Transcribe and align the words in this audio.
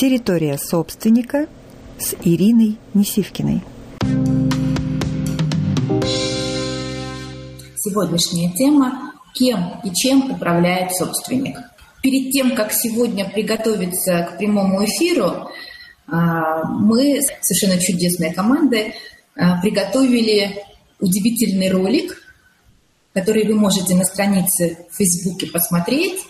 Территория 0.00 0.56
собственника 0.56 1.46
с 1.98 2.14
Ириной 2.24 2.78
Несивкиной. 2.94 3.60
Сегодняшняя 7.76 8.50
тема 8.54 9.12
«Кем 9.34 9.78
и 9.84 9.94
чем 9.94 10.30
управляет 10.30 10.92
собственник?». 10.92 11.58
Перед 12.02 12.32
тем, 12.32 12.56
как 12.56 12.72
сегодня 12.72 13.28
приготовиться 13.28 14.22
к 14.22 14.38
прямому 14.38 14.86
эфиру, 14.86 15.50
а, 16.06 16.64
мы 16.64 17.20
совершенно 17.42 17.78
чудесной 17.78 18.32
командой 18.32 18.94
а, 19.36 19.60
приготовили 19.60 20.64
удивительный 20.98 21.68
ролик, 21.70 22.22
который 23.12 23.46
вы 23.46 23.54
можете 23.54 23.94
на 23.94 24.06
странице 24.06 24.78
в 24.90 24.96
Фейсбуке 24.96 25.48
посмотреть. 25.48 26.22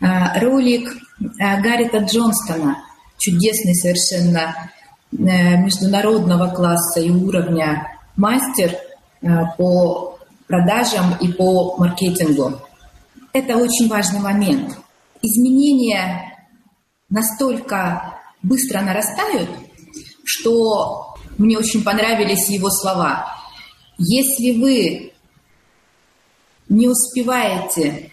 А, 0.00 0.40
ролик 0.40 0.96
Гаррита 1.38 1.98
Джонстона, 1.98 2.78
чудесный 3.18 3.74
совершенно 3.74 4.70
э, 5.12 5.16
международного 5.16 6.48
класса 6.54 7.00
и 7.00 7.10
уровня 7.10 7.88
мастер 8.16 8.76
по 9.56 10.18
продажам 10.46 11.16
и 11.20 11.32
по 11.32 11.76
маркетингу. 11.78 12.60
Это 13.32 13.56
очень 13.56 13.88
важный 13.88 14.20
момент. 14.20 14.78
Изменения 15.22 16.46
настолько 17.08 18.20
быстро 18.42 18.82
нарастают, 18.82 19.48
что 20.24 21.16
мне 21.38 21.58
очень 21.58 21.82
понравились 21.82 22.48
его 22.50 22.70
слова. 22.70 23.26
Если 23.98 24.60
вы 24.60 25.12
не 26.68 26.88
успеваете 26.88 28.10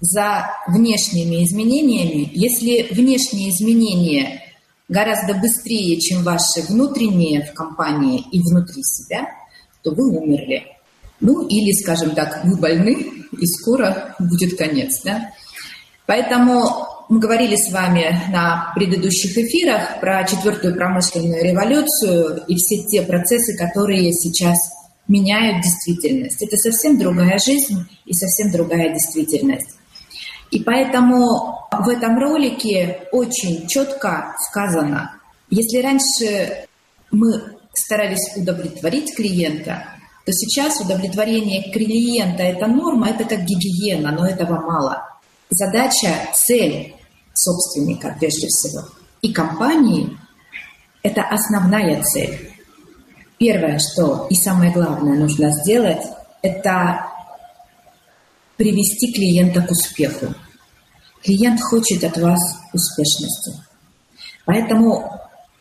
за 0.00 0.50
внешними 0.68 1.44
изменениями, 1.44 2.30
если 2.32 2.92
внешние 2.92 3.50
изменения 3.50 4.42
гораздо 4.88 5.34
быстрее, 5.34 5.98
чем 6.00 6.22
ваши 6.22 6.62
внутренние 6.68 7.44
в 7.44 7.54
компании 7.54 8.22
и 8.32 8.40
внутри 8.40 8.82
себя, 8.82 9.26
то 9.82 9.92
вы 9.92 10.10
умерли. 10.10 10.64
Ну, 11.20 11.46
или, 11.46 11.72
скажем 11.72 12.14
так, 12.14 12.44
вы 12.44 12.56
больны, 12.56 13.14
и 13.32 13.46
скоро 13.46 14.14
будет 14.18 14.58
конец. 14.58 15.00
Да? 15.02 15.30
Поэтому 16.06 16.86
мы 17.08 17.18
говорили 17.18 17.56
с 17.56 17.72
вами 17.72 18.20
на 18.30 18.72
предыдущих 18.74 19.36
эфирах 19.36 20.00
про 20.00 20.24
четвертую 20.24 20.74
промышленную 20.74 21.42
революцию 21.42 22.42
и 22.46 22.56
все 22.56 22.82
те 22.84 23.02
процессы, 23.02 23.56
которые 23.56 24.12
сейчас 24.12 24.56
меняют 25.08 25.62
действительность. 25.62 26.42
Это 26.42 26.56
совсем 26.56 26.98
другая 26.98 27.38
жизнь 27.38 27.84
и 28.06 28.14
совсем 28.14 28.50
другая 28.50 28.92
действительность. 28.92 29.76
И 30.50 30.62
поэтому 30.62 31.68
в 31.72 31.88
этом 31.88 32.18
ролике 32.18 33.08
очень 33.12 33.66
четко 33.66 34.34
сказано, 34.50 35.20
если 35.50 35.82
раньше 35.82 36.66
мы 37.10 37.56
старались 37.72 38.36
удовлетворить 38.36 39.14
клиента, 39.14 39.84
то 40.24 40.32
сейчас 40.32 40.80
удовлетворение 40.80 41.70
клиента– 41.70 42.42
это 42.44 42.66
норма, 42.66 43.10
это 43.10 43.24
как 43.24 43.44
гигиена, 43.44 44.12
но 44.12 44.26
этого 44.26 44.60
мало. 44.60 45.06
Задача, 45.50 46.14
цель 46.32 46.94
собственника 47.34 48.16
прежде 48.18 48.46
всего. 48.48 48.84
И 49.20 49.32
компании– 49.32 50.16
это 51.02 51.22
основная 51.22 52.02
цель. 52.02 52.50
Первое, 53.38 53.78
что 53.78 54.26
и 54.30 54.34
самое 54.34 54.72
главное 54.72 55.18
нужно 55.18 55.50
сделать, 55.50 56.02
это 56.42 57.13
привести 58.56 59.12
клиента 59.12 59.62
к 59.62 59.70
успеху. 59.70 60.34
Клиент 61.22 61.60
хочет 61.60 62.04
от 62.04 62.16
вас 62.18 62.40
успешности. 62.72 63.52
Поэтому 64.44 65.20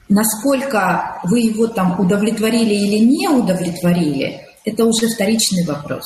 насколько 0.09 1.19
вы 1.23 1.41
его 1.41 1.67
там 1.67 1.99
удовлетворили 1.99 2.73
или 2.73 2.97
не 3.03 3.29
удовлетворили, 3.29 4.41
это 4.65 4.85
уже 4.85 5.07
вторичный 5.07 5.65
вопрос. 5.65 6.03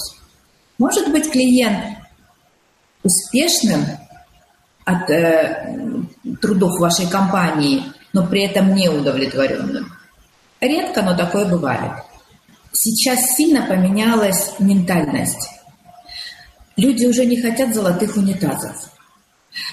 Может 0.77 1.11
быть 1.11 1.31
клиент 1.31 1.97
успешным 3.03 3.83
от 4.85 5.09
э, 5.09 5.75
трудов 6.41 6.79
вашей 6.79 7.07
компании, 7.07 7.83
но 8.13 8.25
при 8.25 8.45
этом 8.45 8.73
не 8.73 8.89
удовлетворенным. 8.89 9.91
Редко, 10.61 11.01
но 11.01 11.15
такое 11.15 11.45
бывает. 11.45 11.91
Сейчас 12.71 13.19
сильно 13.35 13.65
поменялась 13.65 14.53
ментальность. 14.59 15.49
Люди 16.77 17.05
уже 17.05 17.25
не 17.25 17.41
хотят 17.41 17.73
золотых 17.73 18.15
унитазов. 18.15 18.75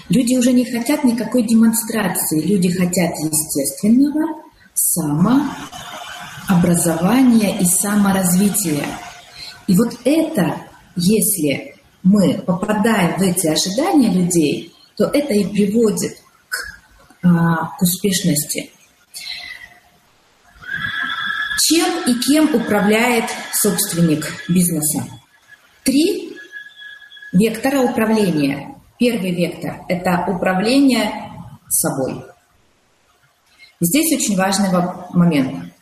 Люди 0.09 0.37
уже 0.37 0.53
не 0.53 0.65
хотят 0.65 1.05
никакой 1.05 1.47
демонстрации. 1.47 2.41
Люди 2.41 2.71
хотят 2.71 3.13
естественного 3.19 4.43
само 4.73 5.43
образования 6.49 7.61
и 7.61 7.67
саморазвития. 7.67 8.87
И 9.67 9.77
вот 9.77 9.99
это, 10.05 10.63
если 10.97 11.77
мы 12.03 12.39
попадаем 12.39 13.19
в 13.19 13.23
эти 13.23 13.49
ожидания 13.49 14.11
людей, 14.11 14.73
то 14.97 15.05
это 15.05 15.35
и 15.35 15.45
приводит 15.45 16.17
к, 16.49 16.81
а, 17.23 17.67
к 17.79 17.83
успешности. 17.83 18.71
Чем 21.67 22.03
и 22.07 22.15
кем 22.21 22.55
управляет 22.55 23.25
собственник 23.53 24.27
бизнеса? 24.49 25.05
Три 25.83 26.34
вектора 27.35 27.81
управления. 27.81 28.75
Первый 28.99 29.33
вектор– 29.33 29.81
это 29.89 30.25
управление 30.29 31.11
собой. 31.69 32.23
Здесь 33.81 34.17
очень 34.17 34.37
важный 34.37 34.69
момент. 35.13 35.73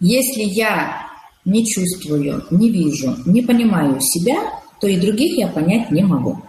Если 0.00 0.42
я 0.42 1.06
не 1.44 1.64
чувствую, 1.64 2.44
не 2.50 2.70
вижу, 2.70 3.16
не 3.26 3.42
понимаю 3.42 4.00
себя, 4.00 4.60
то 4.80 4.88
и 4.88 4.98
других 4.98 5.38
я 5.38 5.48
понять 5.48 5.90
не 5.90 6.02
могу. 6.02 6.40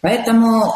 Поэтому 0.00 0.72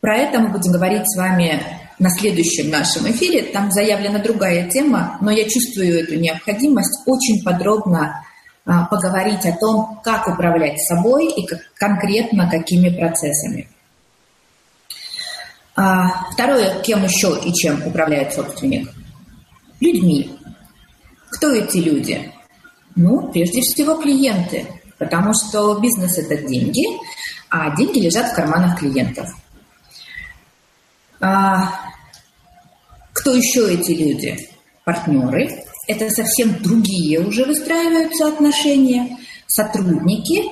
про 0.00 0.16
это 0.16 0.38
мы 0.38 0.50
будем 0.50 0.72
говорить 0.72 1.02
с 1.06 1.16
вами 1.16 1.60
на 1.98 2.08
следующем 2.10 2.70
нашем 2.70 3.10
эфире. 3.10 3.42
Там 3.42 3.70
заявлена 3.70 4.20
другая 4.20 4.70
тема, 4.70 5.18
но 5.20 5.30
я 5.30 5.44
чувствую 5.48 6.00
эту 6.00 6.16
необходимость 6.16 7.02
очень 7.06 7.42
подробно 7.44 8.24
поговорить 8.64 9.44
о 9.44 9.56
том, 9.56 10.00
как 10.02 10.26
управлять 10.28 10.80
собой 10.80 11.28
и 11.28 11.46
конкретно 11.76 12.50
какими 12.50 12.88
процессами. 12.88 13.68
А, 15.76 16.30
второе, 16.32 16.80
кем 16.82 17.04
еще 17.04 17.38
и 17.44 17.52
чем 17.52 17.86
управляет 17.86 18.32
собственник? 18.32 18.90
Людьми. 19.80 20.38
Кто 21.30 21.52
эти 21.52 21.78
люди? 21.78 22.32
Ну, 22.94 23.28
прежде 23.32 23.60
всего, 23.60 23.96
клиенты, 23.96 24.66
потому 24.98 25.32
что 25.34 25.80
бизнес– 25.80 26.16
это 26.18 26.36
деньги, 26.36 26.84
а 27.50 27.74
деньги 27.76 27.98
лежат 27.98 28.30
в 28.30 28.34
карманах 28.36 28.78
клиентов. 28.78 29.28
А, 31.20 31.72
кто 33.12 33.32
еще 33.32 33.72
эти 33.72 33.92
люди? 33.92 34.48
Партнеры. 34.84 35.63
Это 35.86 36.10
совсем 36.10 36.62
другие 36.62 37.20
уже 37.20 37.44
выстраиваются 37.44 38.28
отношения. 38.28 39.18
Сотрудники. 39.46 40.44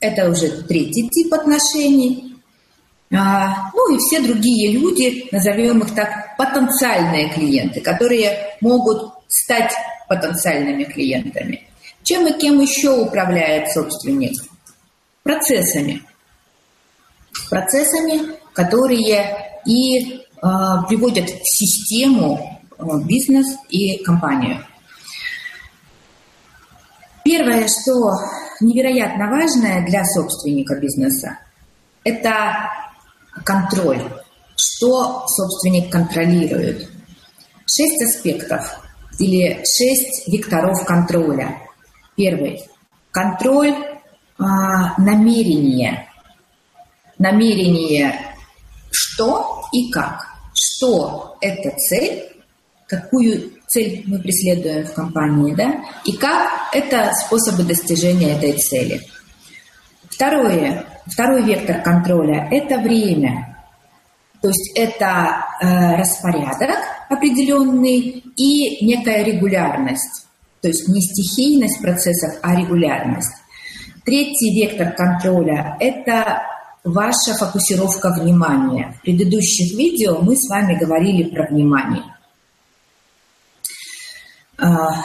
Это 0.00 0.30
уже 0.30 0.62
третий 0.62 1.08
тип 1.08 1.34
отношений. 1.34 2.36
А, 3.10 3.70
ну 3.72 3.94
и 3.94 3.98
все 3.98 4.20
другие 4.20 4.72
люди, 4.72 5.28
назовем 5.32 5.80
их 5.80 5.94
так, 5.94 6.36
потенциальные 6.36 7.30
клиенты, 7.30 7.80
которые 7.80 8.56
могут 8.60 9.12
стать 9.28 9.72
потенциальными 10.08 10.84
клиентами. 10.84 11.68
Чем 12.02 12.26
и 12.26 12.38
кем 12.38 12.60
еще 12.60 13.02
управляет 13.02 13.70
собственник? 13.70 14.32
Процессами. 15.22 16.02
Процессами, 17.50 18.36
которые 18.52 19.60
и 19.66 20.14
э, 20.14 20.20
приводят 20.88 21.28
в 21.28 21.44
систему 21.44 22.60
э, 22.78 22.82
бизнес 23.04 23.46
и 23.68 24.02
компанию. 24.02 24.64
Первое, 27.28 27.68
что 27.68 28.14
невероятно 28.58 29.28
важное 29.28 29.84
для 29.84 30.02
собственника 30.02 30.76
бизнеса, 30.80 31.38
это 32.02 32.70
контроль. 33.44 34.00
Что 34.56 35.26
собственник 35.26 35.92
контролирует? 35.92 36.88
Шесть 37.66 38.02
аспектов 38.02 38.80
или 39.18 39.58
шесть 39.58 40.26
векторов 40.26 40.86
контроля. 40.86 41.58
Первый– 42.16 42.62
контроль 43.10 43.74
а, 44.38 44.98
намерения. 44.98 46.08
Намерение 47.18 48.18
что 48.90 49.64
и 49.74 49.90
как. 49.90 50.28
Что– 50.54 51.36
это 51.42 51.76
цель, 51.76 52.22
какую 52.86 53.57
цель 53.68 54.02
мы 54.06 54.18
преследуем 54.18 54.86
в 54.86 54.94
компании, 54.94 55.54
да, 55.54 55.84
и 56.04 56.12
как 56.16 56.50
это 56.72 57.12
способы 57.26 57.62
достижения 57.62 58.36
этой 58.36 58.54
цели. 58.54 59.00
Второе, 60.10 60.84
второй 61.06 61.44
вектор 61.44 61.80
контроля– 61.82 62.48
это 62.50 62.78
время. 62.78 63.56
То 64.40 64.48
есть 64.48 64.72
это 64.74 65.44
э, 65.60 65.96
распорядок 65.96 66.78
определенный 67.08 68.22
и 68.36 68.84
некая 68.84 69.24
регулярность. 69.24 70.26
То 70.60 70.68
есть 70.68 70.88
не 70.88 71.00
стихийность 71.00 71.80
процессов, 71.80 72.38
а 72.42 72.56
регулярность. 72.56 73.32
Третий 74.04 74.60
вектор 74.60 74.92
контроля– 74.92 75.76
это 75.80 76.42
ваша 76.84 77.34
фокусировка 77.34 78.12
внимания. 78.12 78.94
В 78.98 79.02
предыдущих 79.02 79.76
видео 79.76 80.18
мы 80.20 80.36
с 80.36 80.48
вами 80.48 80.78
говорили 80.78 81.24
про 81.24 81.46
внимание. 81.46 82.02
А, 84.58 85.04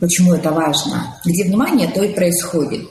почему 0.00 0.34
это 0.34 0.50
важно? 0.52 1.16
Где 1.24 1.44
внимание, 1.44 1.88
то 1.88 2.02
и 2.02 2.14
происходит. 2.14 2.88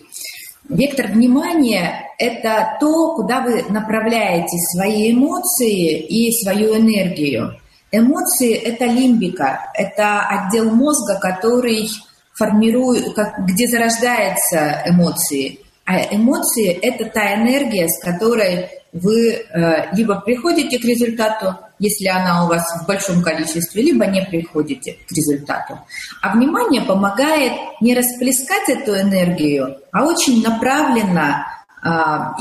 Вектор 0.68 1.08
внимания– 1.08 2.10
это 2.18 2.78
то, 2.80 3.16
куда 3.16 3.42
вы 3.42 3.64
направляете 3.70 4.58
свои 4.74 5.12
эмоции 5.12 6.00
и 6.00 6.32
свою 6.44 6.78
энергию. 6.78 7.58
Эмоции– 7.92 8.54
это 8.56 8.86
лимбика, 8.86 9.72
это 9.74 10.22
отдел 10.22 10.72
мозга, 10.72 11.20
который 11.20 11.90
формирует, 12.36 13.06
где 13.40 13.68
зарождаются 13.68 14.84
эмоции. 14.86 15.60
А 15.86 16.00
эмоции– 16.16 16.72
это 16.82 17.06
та 17.06 17.36
энергия, 17.36 17.88
с 17.90 18.02
которой 18.02 18.70
вы 18.94 19.32
э, 19.32 19.96
либо 19.96 20.22
приходите 20.22 20.80
к 20.80 20.86
результату, 20.86 21.58
если 21.82 22.08
она 22.08 22.46
у 22.46 22.48
вас 22.48 22.64
в 22.80 22.86
большом 22.86 23.24
количестве, 23.24 23.82
либо 23.82 24.06
не 24.06 24.22
приходите 24.22 25.00
к 25.08 25.12
результату. 25.12 25.80
А 26.22 26.32
внимание 26.32 26.84
помогает 26.84 27.54
не 27.82 27.96
расплескать 27.96 28.70
эту 28.70 28.96
энергию, 29.00 29.78
а 29.92 30.06
очень 30.06 30.44
направленно 30.44 31.48
э, 31.84 31.90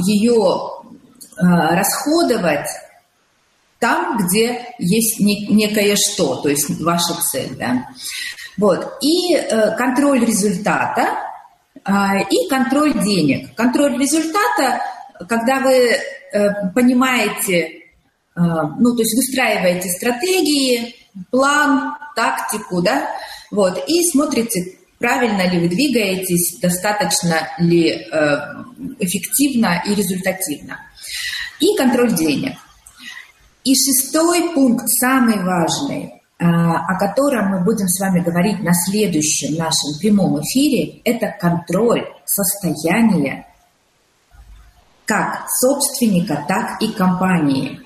ее 0.04 0.82
э, 1.38 1.42
расходовать 1.74 2.68
там, 3.78 4.18
где 4.18 4.74
есть 4.78 5.20
не, 5.20 5.46
некое 5.46 5.96
что, 5.96 6.36
то 6.36 6.50
есть 6.50 6.78
ваша 6.78 7.14
цель. 7.32 7.56
Да? 7.56 7.88
Вот. 8.58 8.98
И 9.00 9.34
э, 9.34 9.74
контроль 9.74 10.22
результата 10.22 11.14
э, 11.82 11.92
и 12.28 12.46
контроль 12.50 12.92
денег. 13.02 13.54
Контроль 13.54 13.98
результата, 13.98 14.82
когда 15.26 15.60
вы 15.60 15.72
э, 15.72 16.70
понимаете, 16.74 17.79
ну, 18.78 18.94
то 18.94 19.02
есть 19.02 19.16
выстраиваете 19.16 19.88
стратегии, 19.88 20.94
план, 21.30 21.94
тактику, 22.16 22.82
да, 22.82 23.08
вот, 23.50 23.82
и 23.88 24.10
смотрите, 24.10 24.78
правильно 24.98 25.48
ли 25.48 25.60
вы 25.60 25.68
двигаетесь, 25.68 26.58
достаточно 26.60 27.48
ли 27.58 27.90
э, 27.90 28.36
эффективно 29.00 29.82
и 29.86 29.94
результативно. 29.94 30.78
И 31.58 31.76
контроль 31.76 32.14
денег. 32.14 32.56
И 33.64 33.74
шестой 33.74 34.54
пункт, 34.54 34.84
самый 34.88 35.42
важный, 35.42 36.22
а, 36.38 36.76
о 36.86 36.98
котором 36.98 37.50
мы 37.50 37.64
будем 37.64 37.86
с 37.86 38.00
вами 38.00 38.20
говорить 38.20 38.60
на 38.60 38.72
следующем 38.72 39.56
нашем 39.56 39.98
прямом 40.00 40.40
эфире, 40.40 41.00
это 41.04 41.34
контроль 41.38 42.06
состояния 42.24 43.46
как 45.04 45.44
собственника, 45.60 46.44
так 46.48 46.80
и 46.80 46.92
компании. 46.92 47.80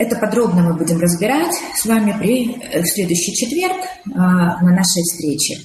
Это 0.00 0.16
подробно 0.16 0.62
мы 0.62 0.78
будем 0.78 0.98
разбирать 0.98 1.54
с 1.74 1.84
вами 1.84 2.16
при, 2.18 2.54
э, 2.54 2.80
в 2.80 2.86
следующий 2.86 3.34
четверг 3.34 3.84
а, 4.14 4.62
на 4.62 4.70
нашей 4.70 5.02
встрече. 5.02 5.60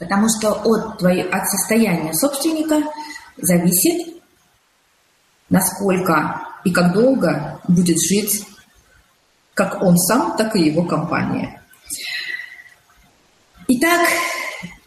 Потому 0.00 0.26
что 0.28 0.50
от, 0.64 0.98
твоей, 0.98 1.22
от 1.22 1.48
состояния 1.48 2.12
собственника 2.12 2.82
зависит, 3.36 4.20
насколько 5.48 6.40
и 6.64 6.72
как 6.72 6.92
долго 6.92 7.60
будет 7.68 7.98
жить 8.00 8.44
как 9.54 9.80
он 9.80 9.96
сам, 9.96 10.36
так 10.36 10.56
и 10.56 10.64
его 10.64 10.82
компания. 10.82 11.62
Итак, 13.68 14.08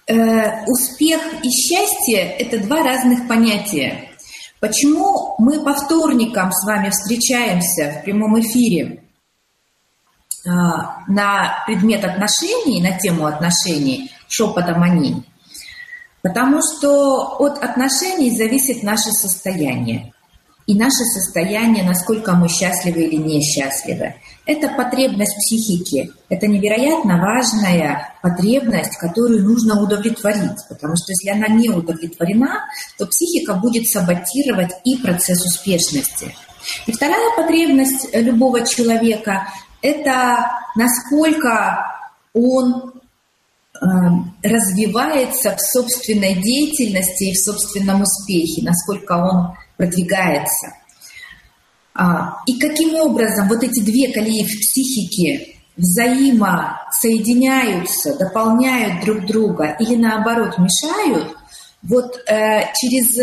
э, 0.08 0.66
успех 0.66 1.22
и 1.42 1.50
счастье– 1.50 2.36
это 2.40 2.60
два 2.60 2.84
разных 2.84 3.26
понятия. 3.30 4.07
Почему 4.60 5.36
мы 5.38 5.64
по 5.64 5.74
вторникам 5.74 6.52
с 6.52 6.66
вами 6.66 6.90
встречаемся 6.90 8.00
в 8.00 8.04
прямом 8.04 8.40
эфире 8.40 9.04
э, 10.46 10.50
на 11.08 11.64
предмет 11.68 12.04
отношений, 12.04 12.82
на 12.82 12.98
тему 12.98 13.28
отношений, 13.28 14.12
шепотом 14.28 14.82
они? 14.82 15.24
Потому 16.24 16.60
что 16.62 17.38
от 17.40 17.64
отношений 17.64 18.36
зависит 18.36 18.82
наше 18.82 19.12
состояние 19.12 20.14
и 20.68 20.76
наше 20.76 21.04
состояние, 21.16 21.86
насколько 21.86 22.34
мы 22.34 22.50
счастливы 22.50 23.04
или 23.04 23.16
несчастливы. 23.16 24.16
Это 24.46 24.68
потребность 24.68 25.36
психики. 25.38 26.12
Это 26.28 26.48
невероятно 26.48 27.18
важная 27.18 28.14
потребность, 28.22 28.98
которую 28.98 29.44
нужно 29.44 29.82
удовлетворить, 29.82 30.60
потому 30.68 30.96
что 30.98 31.14
если 31.14 31.30
она 31.30 31.48
не 31.48 31.70
удовлетворена, 31.70 32.66
то 32.98 33.08
психика 33.08 33.54
будет 33.54 33.88
саботировать 33.88 34.72
и 34.84 34.98
процесс 34.98 35.46
успешности. 35.46 36.36
И 36.86 36.92
вторая 36.92 37.36
потребность 37.38 38.14
любого 38.14 38.66
человека– 38.66 39.48
это 39.82 40.52
насколько 40.76 41.86
он 42.34 42.94
э, 43.74 43.86
развивается 44.44 45.56
в 45.56 45.62
собственной 45.62 46.36
деятельности 46.36 47.30
и 47.30 47.34
в 47.34 47.38
собственном 47.38 48.02
успехе, 48.02 48.64
насколько 48.64 49.14
он 49.14 49.56
продвигается. 49.78 50.74
А, 51.94 52.42
и 52.46 52.60
каким 52.60 52.96
образом 52.96 53.48
вот 53.48 53.64
эти 53.64 53.82
две 53.84 54.12
колеи 54.14 54.44
в 54.44 54.60
психике 54.60 55.56
взаимосоединяются, 55.78 58.18
дополняют 58.18 59.06
друг 59.06 59.26
друга 59.26 59.78
или 59.80 59.96
наоборот 59.96 60.58
мешают, 60.58 61.38
вот 61.84 62.18
э, 62.28 62.64
через 62.76 63.18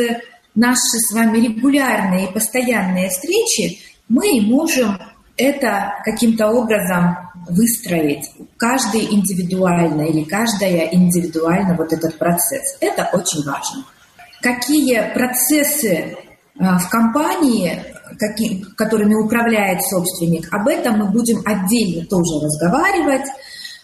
наши 0.55 0.99
с 1.09 1.13
вами 1.13 1.39
регулярные 1.39 2.29
и 2.29 2.33
постоянные 2.33 3.11
встречи 3.11 3.81
мы 4.09 4.41
можем 4.41 4.97
это 5.37 5.95
каким-то 6.05 6.49
образом 6.49 7.17
выстроить, 7.49 8.31
каждый 8.57 9.13
индивидуально 9.13 10.03
или 10.03 10.23
каждая 10.25 10.89
индивидуально 10.93 11.75
вот 11.75 11.93
этот 11.93 12.17
процесс. 12.19 12.77
Это 12.81 13.11
очень 13.13 13.45
важно. 13.45 13.85
Какие 14.41 15.13
процессы 15.13 16.17
в 16.57 16.89
компании, 16.89 17.83
которыми 18.77 19.15
управляет 19.15 19.83
собственник, 19.83 20.53
об 20.53 20.69
этом 20.69 20.99
мы 20.99 21.11
будем 21.11 21.43
отдельно 21.45 22.07
тоже 22.07 22.45
разговаривать. 22.45 23.27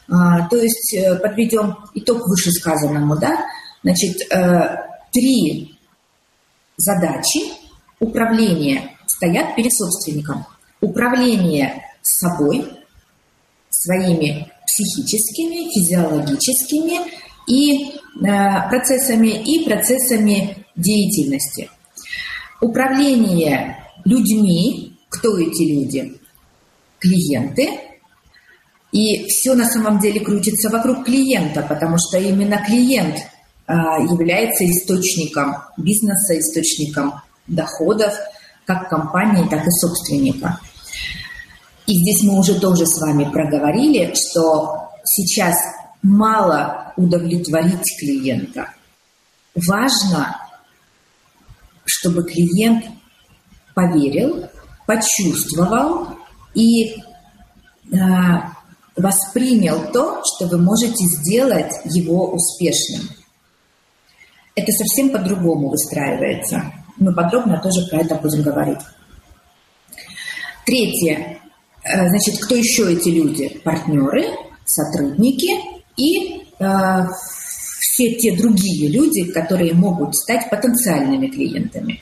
А, 0.08 0.48
то 0.48 0.56
есть 0.56 0.94
э, 0.94 1.16
подведем 1.16 1.76
итог 1.94 2.26
вышесказанному. 2.26 3.16
Да? 3.16 3.44
Значит, 3.82 4.16
э, 4.32 4.76
три 5.12 5.78
задачи 6.76 7.52
управления 8.00 8.96
стоят 9.06 9.54
перед 9.54 9.72
собственником. 9.72 10.46
Управление 10.80 11.84
собой, 12.02 12.68
своими 13.70 14.50
психическими, 14.66 15.72
физиологическими 15.72 17.00
и 17.46 17.92
э, 17.92 18.68
процессами 18.68 19.28
и 19.28 19.64
процессами 19.64 20.66
деятельности– 20.74 21.70
управление 22.60 23.84
людьми, 24.04 24.98
кто 25.08 25.38
эти 25.38 25.62
люди? 25.62 26.20
Клиенты. 26.98 27.68
И 28.92 29.26
все 29.28 29.54
на 29.54 29.64
самом 29.66 30.00
деле 30.00 30.20
крутится 30.20 30.68
вокруг 30.68 31.04
клиента, 31.04 31.64
потому 31.68 31.96
что 31.98 32.18
именно 32.18 32.58
клиент 32.64 33.16
а, 33.66 34.00
является 34.00 34.64
источником 34.64 35.56
бизнеса, 35.76 36.38
источником 36.38 37.14
доходов 37.46 38.12
как 38.66 38.88
компании, 38.88 39.48
так 39.48 39.66
и 39.66 39.70
собственника. 39.70 40.58
И 41.86 41.94
здесь 41.94 42.22
мы 42.24 42.38
уже 42.38 42.58
тоже 42.60 42.86
с 42.86 43.00
вами 43.00 43.24
проговорили, 43.30 44.12
что 44.14 44.90
сейчас 45.04 45.56
мало 46.02 46.92
удовлетворить 46.96 47.96
клиента. 47.98 48.70
Важно 49.54 50.36
чтобы 51.90 52.22
клиент 52.24 52.84
поверил, 53.74 54.48
почувствовал 54.86 56.08
и 56.54 56.94
э, 56.94 57.96
воспринял 58.96 59.90
то, 59.92 60.22
что 60.24 60.46
вы 60.46 60.58
можете 60.58 61.04
сделать 61.04 61.72
его 61.84 62.32
успешным. 62.32 63.08
Это 64.54 64.72
совсем 64.72 65.10
по-другому 65.10 65.70
выстраивается. 65.70 66.72
Мы 66.96 67.14
подробно 67.14 67.60
тоже 67.62 67.86
про 67.88 68.00
это 68.00 68.16
будем 68.16 68.42
говорить. 68.42 68.80
Третье. 70.66 71.38
Э, 71.84 72.08
значит, 72.08 72.44
кто 72.44 72.54
еще 72.54 72.92
эти 72.92 73.08
люди? 73.08 73.60
Партнеры, 73.64 74.26
сотрудники 74.64 75.50
и 75.96 76.42
э, 76.58 77.06
все 78.00 78.14
те 78.14 78.36
другие 78.36 78.88
люди, 78.88 79.30
которые 79.30 79.74
могут 79.74 80.16
стать 80.16 80.48
потенциальными 80.48 81.26
клиентами. 81.26 82.00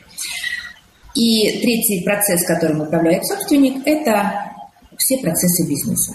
И 1.15 1.59
третий 1.61 2.05
процесс, 2.05 2.47
которым 2.47 2.83
управляет 2.83 3.25
собственник, 3.27 3.85
это 3.85 4.53
все 4.97 5.19
процессы 5.19 5.69
бизнеса. 5.69 6.15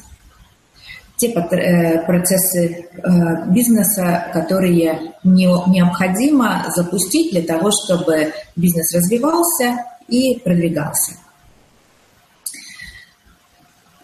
Те 1.17 1.27
э, 1.27 2.05
процессы 2.05 2.87
э, 2.95 3.51
бизнеса, 3.51 4.29
которые 4.33 5.13
необходимо 5.23 6.65
запустить 6.75 7.31
для 7.31 7.41
того, 7.41 7.69
чтобы 7.71 8.33
бизнес 8.55 8.93
развивался 8.95 9.85
и 10.07 10.39
продвигался. 10.39 11.13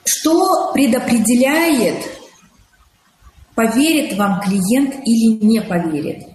Что 0.03 0.71
предопределяет, 0.73 2.18
поверит 3.59 4.17
вам 4.17 4.39
клиент 4.39 4.95
или 5.05 5.45
не 5.45 5.61
поверит? 5.61 6.25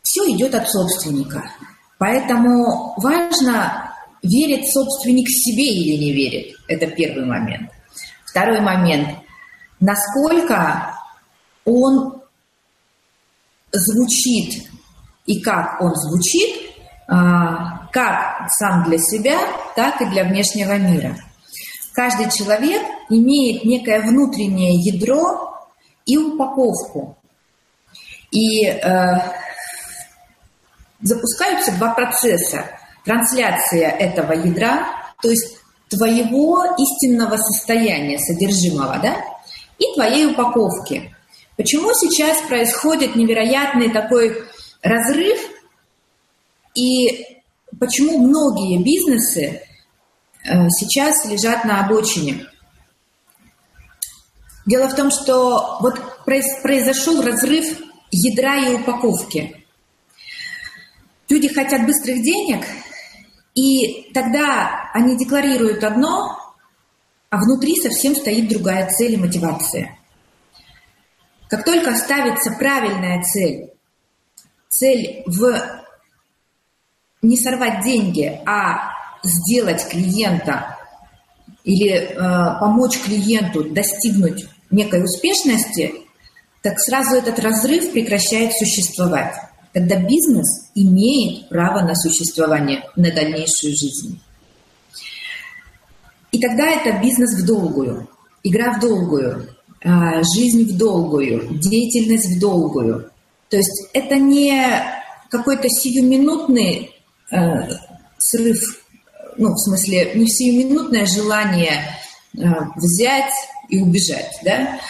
Все 0.00 0.22
идет 0.34 0.54
от 0.54 0.66
собственника. 0.66 1.44
Поэтому 1.98 2.94
важно, 2.96 3.94
верит 4.22 4.66
собственник 4.66 5.28
себе 5.28 5.66
или 5.66 6.02
не 6.02 6.12
верит. 6.14 6.56
Это 6.68 6.86
первый 6.86 7.26
момент. 7.26 7.70
Второй 8.24 8.62
момент. 8.62 9.10
Насколько 9.78 10.96
он 11.66 12.22
звучит 13.70 14.66
и 15.26 15.42
как 15.42 15.82
он 15.82 15.94
звучит, 15.96 16.70
а, 17.08 17.88
как 17.88 18.48
сам 18.48 18.84
для 18.84 18.96
себя, 18.96 19.38
так 19.76 20.00
и 20.00 20.06
для 20.06 20.24
внешнего 20.24 20.78
мира. 20.78 21.14
Каждый 21.92 22.30
человек 22.30 22.80
имеет 23.10 23.64
некое 23.64 24.00
внутреннее 24.00 24.72
ядро 24.80 25.53
и 26.06 26.16
упаковку. 26.16 27.16
И 28.30 28.66
э, 28.66 28.80
запускаются 31.00 31.72
два 31.72 31.94
процесса. 31.94 32.66
Трансляция 33.04 33.90
этого 33.90 34.32
ядра, 34.32 34.86
то 35.20 35.28
есть 35.28 35.58
твоего 35.88 36.64
истинного 36.78 37.36
состояния, 37.36 38.18
содержимого, 38.18 38.98
да, 39.02 39.16
и 39.78 39.94
твоей 39.94 40.26
упаковки. 40.26 41.14
Почему 41.56 41.92
сейчас 41.92 42.40
происходит 42.48 43.14
невероятный 43.14 43.90
такой 43.90 44.42
разрыв, 44.82 45.38
и 46.74 47.38
почему 47.78 48.18
многие 48.18 48.82
бизнесы 48.82 49.62
э, 50.44 50.68
сейчас 50.70 51.24
лежат 51.26 51.64
на 51.64 51.84
обочине? 51.84 52.46
Дело 54.66 54.88
в 54.88 54.94
том, 54.94 55.10
что 55.10 55.78
вот 55.80 56.00
произошел 56.24 57.22
разрыв 57.22 57.66
ядра 58.10 58.56
и 58.56 58.74
упаковки. 58.74 59.66
Люди 61.28 61.48
хотят 61.48 61.86
быстрых 61.86 62.22
денег, 62.22 62.64
и 63.54 64.10
тогда 64.12 64.90
они 64.92 65.16
декларируют 65.16 65.84
одно, 65.84 66.38
а 67.30 67.36
внутри 67.36 67.76
совсем 67.76 68.14
стоит 68.14 68.48
другая 68.48 68.88
цель 68.88 69.14
и 69.14 69.16
мотивация. 69.16 69.98
Как 71.48 71.64
только 71.64 71.94
ставится 71.96 72.52
правильная 72.52 73.22
цель, 73.22 73.70
цель 74.68 75.22
в 75.26 75.82
не 77.22 77.36
сорвать 77.36 77.84
деньги, 77.84 78.40
а 78.46 78.92
сделать 79.22 79.88
клиента 79.88 80.78
или 81.64 81.90
э, 81.90 82.14
помочь 82.60 82.98
клиенту 82.98 83.64
достигнуть 83.72 84.46
некой 84.70 85.02
успешности, 85.04 85.94
так 86.62 86.78
сразу 86.78 87.16
этот 87.16 87.38
разрыв 87.38 87.92
прекращает 87.92 88.52
существовать 88.52 89.34
когда 89.74 89.96
бизнес 89.96 90.70
имеет 90.76 91.48
право 91.48 91.80
на 91.80 91.96
существование, 91.96 92.84
на 92.94 93.10
дальнейшую 93.10 93.74
жизнь. 93.74 94.20
И 96.30 96.40
тогда 96.40 96.70
это 96.70 97.00
бизнес 97.02 97.42
в 97.42 97.44
долгую, 97.44 98.08
игра 98.44 98.74
в 98.74 98.80
долгую, 98.80 99.48
а, 99.84 100.22
жизнь 100.22 100.72
в 100.72 100.78
долгую, 100.78 101.58
деятельность 101.58 102.36
в 102.36 102.40
долгую. 102.40 103.10
То 103.50 103.56
есть 103.56 103.88
это 103.92 104.14
не 104.16 104.64
какой-то 105.28 105.68
сиюминутный 105.68 106.90
э, 107.30 107.36
срыв, 108.18 108.58
ну, 109.36 109.52
в 109.52 109.58
смысле, 109.58 110.12
не 110.14 110.28
сиюминутное 110.28 111.06
желание 111.06 111.82
взять 112.34 113.32
и 113.68 113.80
убежать, 113.80 114.38
да, 114.42 114.80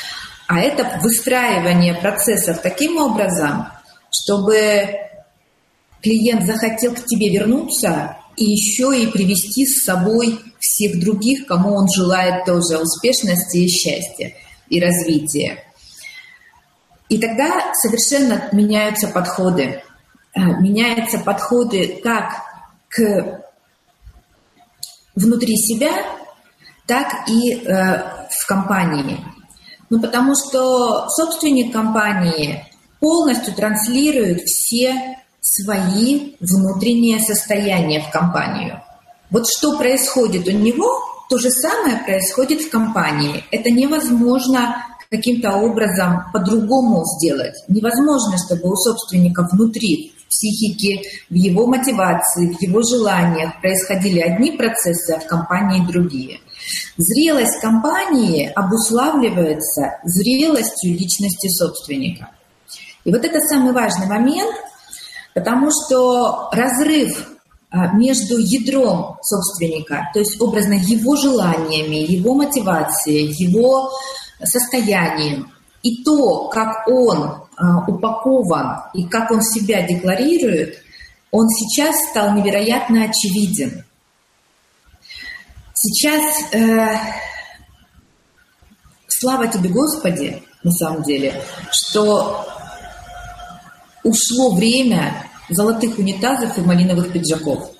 а 0.46 0.60
это 0.60 1.00
выстраивание 1.02 1.94
процессов 1.94 2.60
таким 2.60 2.96
образом, 2.98 3.66
чтобы 4.10 4.88
клиент 6.02 6.44
захотел 6.44 6.94
к 6.94 7.04
тебе 7.06 7.30
вернуться 7.30 8.18
и 8.36 8.44
еще 8.44 8.98
и 8.98 9.06
привести 9.06 9.66
с 9.66 9.84
собой 9.84 10.38
всех 10.58 11.00
других, 11.00 11.46
кому 11.46 11.74
он 11.74 11.86
желает 11.88 12.44
тоже 12.44 12.78
успешности 12.78 13.58
и 13.58 13.68
счастья 13.68 14.32
и 14.68 14.80
развития. 14.80 15.64
И 17.08 17.18
тогда 17.18 17.72
совершенно 17.74 18.48
меняются 18.52 19.08
подходы. 19.08 19.82
А, 20.34 20.40
меняются 20.60 21.18
подходы 21.18 22.00
как 22.02 22.42
к 22.88 23.44
внутри 25.14 25.56
себя, 25.56 25.92
так 26.86 27.28
и 27.28 27.54
э, 27.54 28.02
в 28.30 28.46
компании. 28.46 29.18
Ну, 29.90 30.00
потому 30.00 30.34
что 30.34 31.08
собственник 31.08 31.72
компании 31.72 32.64
полностью 33.00 33.54
транслирует 33.54 34.40
все 34.42 35.18
свои 35.40 36.36
внутренние 36.40 37.20
состояния 37.20 38.00
в 38.00 38.10
компанию. 38.10 38.80
Вот 39.30 39.46
что 39.46 39.76
происходит 39.76 40.48
у 40.48 40.52
него, 40.52 40.88
то 41.28 41.38
же 41.38 41.50
самое 41.50 41.98
происходит 41.98 42.62
в 42.62 42.70
компании. 42.70 43.44
Это 43.50 43.70
невозможно 43.70 44.76
каким-то 45.10 45.56
образом 45.56 46.24
по-другому 46.32 47.04
сделать. 47.04 47.54
Невозможно, 47.68 48.36
чтобы 48.38 48.70
у 48.70 48.76
собственника 48.76 49.46
внутри, 49.52 50.12
в 50.24 50.28
психике, 50.28 51.02
в 51.30 51.34
его 51.34 51.66
мотивации, 51.66 52.52
в 52.52 52.60
его 52.60 52.82
желаниях 52.82 53.60
происходили 53.60 54.20
одни 54.20 54.52
процессы, 54.52 55.12
а 55.12 55.20
в 55.20 55.26
компании 55.26 55.86
другие. 55.86 56.40
Зрелость 56.97 57.61
компании 57.61 58.50
обуславливается 58.54 59.99
зрелостью 60.04 60.92
личности 60.92 61.49
собственника– 61.49 62.30
и 63.04 63.12
вот 63.12 63.25
это 63.25 63.38
самый 63.40 63.73
важный 63.73 64.06
момент, 64.06 64.54
потому 65.35 65.68
что 65.71 66.49
разрыв 66.52 67.37
а, 67.71 67.92
между 67.92 68.38
ядром 68.38 69.18
собственника, 69.23 70.11
то 70.12 70.21
есть 70.21 70.40
образно 70.40 70.75
его 70.75 71.14
желаниями, 71.16 71.97
его 71.97 72.35
мотивацией, 72.35 73.30
его 73.37 73.90
состоянием, 74.42 75.50
и 75.83 76.02
то, 76.02 76.49
как 76.49 76.88
он 76.88 77.47
а, 77.56 77.85
упакован 77.87 78.85
и 78.94 79.04
как 79.04 79.30
он 79.30 79.42
себя 79.42 79.87
декларирует, 79.87 80.78
он 81.30 81.47
сейчас 81.49 81.94
стал 82.11 82.35
невероятно 82.35 83.04
очевиден. 83.04 83.85
Сейчас, 85.86 86.54
э, 86.54 86.96
слава 89.06 89.48
тебе, 89.48 89.68
Господи, 89.68 90.42
на 90.62 90.70
самом 90.70 91.02
деле, 91.02 91.42
что 91.70 92.48
ушло 94.02 94.54
время 94.54 95.26
золотых 95.50 95.98
унитазов 95.98 96.56
и 96.56 96.62
малиновых 96.62 97.12
пиджаков. 97.12 97.70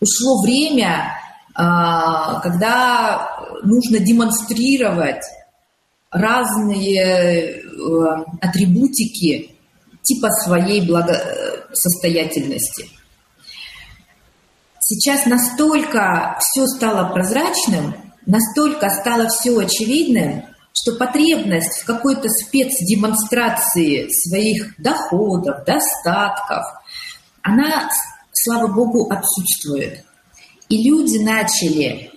Ушло 0.00 0.40
время, 0.40 1.12
а, 1.54 2.40
когда 2.40 3.36
нужно 3.64 3.98
демонстрировать 3.98 5.26
разные 6.10 7.02
э, 7.02 7.60
атрибутики 8.40 9.50
типа 10.02 10.30
своей 10.30 10.86
благосостоятельности. 10.86 12.88
Сейчас 14.90 15.26
настолько 15.26 16.38
все 16.40 16.66
стало 16.66 17.12
прозрачным, 17.12 17.94
настолько 18.24 18.88
стало 18.88 19.28
все 19.28 19.58
очевидным, 19.58 20.44
что 20.72 20.94
потребность 20.94 21.82
в 21.82 21.84
какой-то 21.84 22.30
спецдемонстрации 22.30 24.08
своих 24.08 24.80
доходов, 24.80 25.66
достатков, 25.66 26.64
она, 27.42 27.90
слава 28.32 28.68
богу, 28.68 29.10
отсутствует. 29.10 30.06
И 30.70 30.88
люди 30.88 31.18
начали 31.18 32.10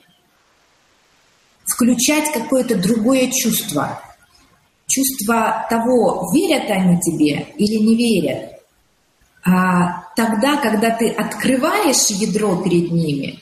включать 1.65 2.31
какое-то 2.31 2.77
другое 2.81 3.29
чувство. 3.31 4.01
Чувство 4.87 5.67
того, 5.69 6.31
верят 6.33 6.71
они 6.71 6.97
тебе 7.01 7.47
или 7.57 7.83
не 7.83 7.95
верят. 7.97 8.60
А 9.43 10.03
тогда, 10.15 10.57
когда 10.57 10.91
ты 10.91 11.09
открываешь 11.09 12.09
ядро 12.09 12.57
перед 12.63 12.91
ними, 12.91 13.39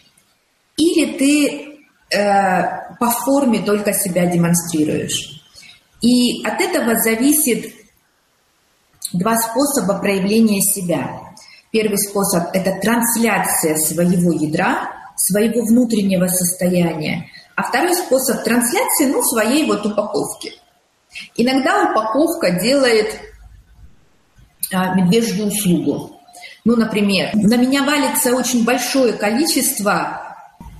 или 0.77 1.17
ты 1.17 1.69
Э, 2.11 2.95
по 2.99 3.11
форме 3.11 3.59
только 3.59 3.93
себя 3.93 4.25
демонстрируешь. 4.25 5.43
И 6.01 6.43
от 6.43 6.59
этого 6.59 6.95
зависит 6.99 7.71
два 9.13 9.37
способа 9.37 9.99
проявления 9.99 10.59
себя. 10.61 11.21
Первый 11.71 11.99
способ– 11.99 12.49
это 12.53 12.79
трансляция 12.81 13.75
своего 13.77 14.31
ядра, 14.31 14.89
своего 15.15 15.61
внутреннего 15.61 16.25
состояния. 16.27 17.27
А 17.55 17.63
второй 17.63 17.93
способ 17.93 18.43
трансляции, 18.43 19.05
ну, 19.05 19.21
своей 19.21 19.67
вот 19.67 19.85
упаковки. 19.85 20.53
Иногда 21.35 21.91
упаковка 21.91 22.59
делает 22.59 23.19
медвежью 24.71 25.47
услугу. 25.47 26.19
Ну, 26.65 26.75
например, 26.75 27.31
на 27.33 27.55
меня 27.55 27.83
валится 27.83 28.35
очень 28.35 28.63
большое 28.63 29.13
количество 29.13 30.37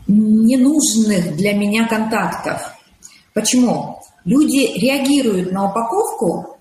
ненужных 0.08 1.36
для 1.36 1.54
меня 1.54 1.88
контактов. 1.88 2.74
Почему? 3.34 4.00
Люди 4.26 4.78
реагируют 4.78 5.52
на 5.52 5.70
упаковку 5.70 6.58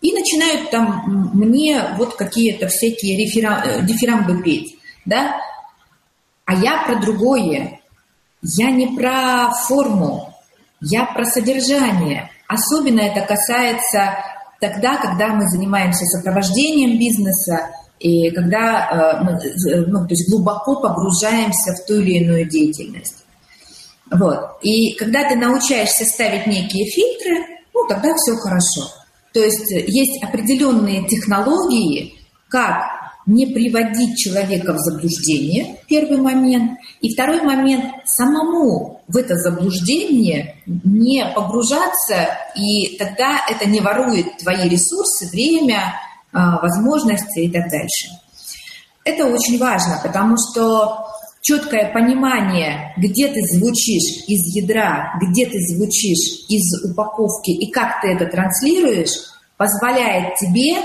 и 0.00 0.12
начинают 0.12 0.70
там 0.70 1.30
мне 1.32 1.82
вот 1.96 2.14
какие-то 2.16 2.68
всякие 2.68 3.16
рефера... 3.16 3.62
Э, 3.64 3.82
дифирамбы 3.82 4.42
петь, 4.42 4.76
да? 5.04 5.40
А 6.44 6.54
я 6.54 6.84
про 6.84 6.96
другое. 6.96 7.80
Я 8.42 8.70
не 8.70 8.88
про 8.88 9.50
форму, 9.66 10.34
я 10.80 11.06
про 11.06 11.24
содержание. 11.24 12.30
Особенно 12.46 13.00
это 13.00 13.22
касается 13.22 14.18
тогда, 14.68 14.96
когда 14.96 15.28
мы 15.28 15.48
занимаемся 15.48 16.04
сопровождением 16.06 16.98
бизнеса, 16.98 17.70
и 17.98 18.30
когда 18.30 19.18
э, 19.20 19.24
мы 19.24 19.32
э, 19.32 19.86
ну, 19.86 20.00
то 20.00 20.10
есть 20.10 20.30
глубоко 20.30 20.80
погружаемся 20.80 21.72
в 21.72 21.86
ту 21.86 21.94
или 22.00 22.24
иную 22.24 22.48
деятельность. 22.48 23.24
Вот. 24.10 24.58
И 24.62 24.94
когда 24.94 25.28
ты 25.28 25.36
научаешься 25.36 26.04
ставить 26.04 26.46
некие 26.46 26.86
фильтры, 26.90 27.46
ну, 27.72 27.86
тогда 27.88 28.14
все 28.14 28.36
хорошо. 28.36 28.90
То 29.32 29.40
есть 29.40 29.70
есть 29.70 30.22
определенные 30.22 31.06
технологии, 31.06 32.14
как 32.48 33.03
не 33.26 33.46
приводить 33.46 34.16
человека 34.16 34.74
в 34.74 34.78
заблуждение, 34.78 35.78
первый 35.88 36.18
момент. 36.18 36.78
И 37.00 37.12
второй 37.14 37.42
момент, 37.42 37.84
самому 38.04 39.02
в 39.08 39.16
это 39.16 39.34
заблуждение 39.36 40.56
не 40.66 41.24
погружаться, 41.34 42.28
и 42.56 42.96
тогда 42.98 43.40
это 43.50 43.68
не 43.68 43.80
ворует 43.80 44.38
твои 44.38 44.68
ресурсы, 44.68 45.28
время, 45.30 45.94
а, 46.32 46.60
возможности 46.60 47.40
и 47.40 47.50
так 47.50 47.70
дальше. 47.70 48.08
Это 49.04 49.26
очень 49.26 49.58
важно, 49.58 50.00
потому 50.02 50.36
что 50.36 51.06
четкое 51.42 51.92
понимание, 51.92 52.94
где 52.96 53.28
ты 53.28 53.40
звучишь 53.52 54.24
из 54.26 54.56
ядра, 54.56 55.12
где 55.20 55.46
ты 55.46 55.58
звучишь 55.60 56.46
из 56.48 56.90
упаковки 56.90 57.50
и 57.50 57.70
как 57.70 58.00
ты 58.00 58.08
это 58.08 58.26
транслируешь, 58.26 59.10
позволяет 59.58 60.36
тебе, 60.36 60.82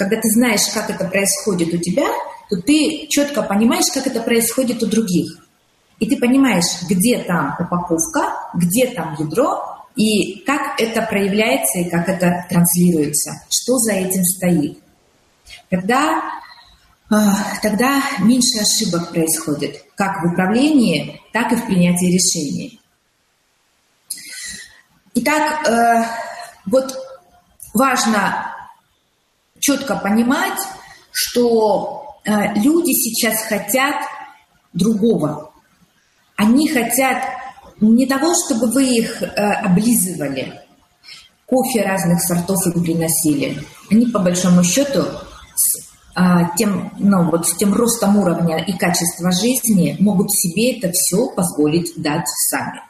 когда 0.00 0.16
ты 0.16 0.30
знаешь, 0.30 0.62
как 0.72 0.88
это 0.88 1.04
происходит 1.04 1.74
у 1.74 1.76
тебя, 1.76 2.06
то 2.48 2.56
ты 2.56 3.06
четко 3.10 3.42
понимаешь, 3.42 3.92
как 3.92 4.06
это 4.06 4.22
происходит 4.22 4.82
у 4.82 4.86
других. 4.86 5.46
И 5.98 6.08
ты 6.08 6.16
понимаешь, 6.16 6.64
где 6.88 7.22
там 7.22 7.54
упаковка, 7.60 8.32
где 8.54 8.86
там 8.86 9.14
ядро, 9.18 9.84
и 9.96 10.42
как 10.46 10.80
это 10.80 11.02
проявляется 11.02 11.80
и 11.80 11.90
как 11.90 12.08
это 12.08 12.46
транслируется, 12.48 13.32
что 13.50 13.76
за 13.76 13.92
этим 13.92 14.24
стоит. 14.24 14.78
Тогда, 15.68 16.22
а, 17.10 17.58
тогда 17.60 18.02
меньше 18.20 18.62
ошибок 18.62 19.10
происходит, 19.10 19.84
как 19.96 20.22
в 20.22 20.32
управлении, 20.32 21.20
так 21.34 21.52
и 21.52 21.56
в 21.56 21.66
принятии 21.66 22.06
решений. 22.06 22.80
Итак, 25.12 25.68
э, 25.68 26.04
вот 26.64 26.96
важно 27.74 28.49
четко 29.60 29.96
понимать, 29.96 30.58
что 31.12 32.16
э, 32.24 32.54
люди 32.54 32.92
сейчас 32.92 33.42
хотят 33.46 33.96
другого. 34.72 35.52
Они 36.36 36.68
хотят 36.68 37.22
не 37.80 38.06
того, 38.06 38.32
чтобы 38.34 38.70
вы 38.72 38.84
их 38.84 39.22
э, 39.22 39.26
облизывали, 39.26 40.60
кофе 41.46 41.82
разных 41.82 42.20
сортов 42.22 42.58
им 42.74 42.82
приносили. 42.82 43.58
Они, 43.90 44.06
по 44.06 44.20
большому 44.20 44.62
счету, 44.62 45.02
с 45.54 45.90
а, 46.14 46.54
тем, 46.56 46.92
ну, 46.98 47.30
вот 47.30 47.46
с 47.46 47.56
тем 47.56 47.72
ростом 47.72 48.16
уровня 48.18 48.58
и 48.64 48.76
качества 48.76 49.30
жизни 49.30 49.96
могут 50.00 50.32
себе 50.32 50.76
это 50.76 50.90
все 50.92 51.28
позволить 51.34 51.92
дать 51.96 52.26
сами. 52.50 52.80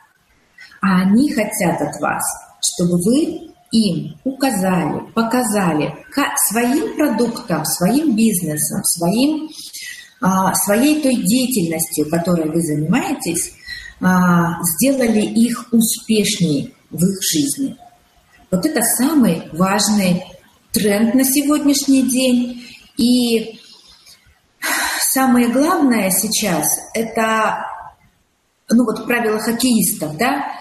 А 0.81 1.03
они 1.03 1.31
хотят 1.33 1.81
от 1.81 2.01
вас, 2.01 2.23
чтобы 2.61 2.97
вы 3.03 3.50
им 3.73 4.19
указали, 4.25 5.01
показали 5.15 5.95
своим 6.49 6.97
продуктом, 6.97 7.65
своим 7.65 8.17
бизнесом, 8.17 8.83
своим, 8.85 9.49
а, 10.21 10.53
своей 10.55 11.01
той 11.03 11.15
деятельностью, 11.15 12.09
которой 12.11 12.51
вы 12.51 12.61
занимаетесь, 12.61 13.53
а, 14.01 14.61
сделали 14.63 15.21
их 15.21 15.69
успешнее 15.73 16.73
в 16.91 17.03
их 17.05 17.19
жизни. 17.23 17.77
Вот 18.51 18.67
это 18.67 18.83
самый 18.99 19.43
важный 19.53 20.25
тренд 20.73 21.15
на 21.15 21.25
сегодняшний 21.25 22.03
день. 22.03 22.65
И 22.97 23.61
самое 25.13 25.49
главное 25.49 26.11
сейчас– 26.11 26.67
это, 26.95 27.65
ну 28.69 28.85
вот 28.85 29.07
правило 29.07 29.39
хоккеистов, 29.39 30.17
да, 30.17 30.60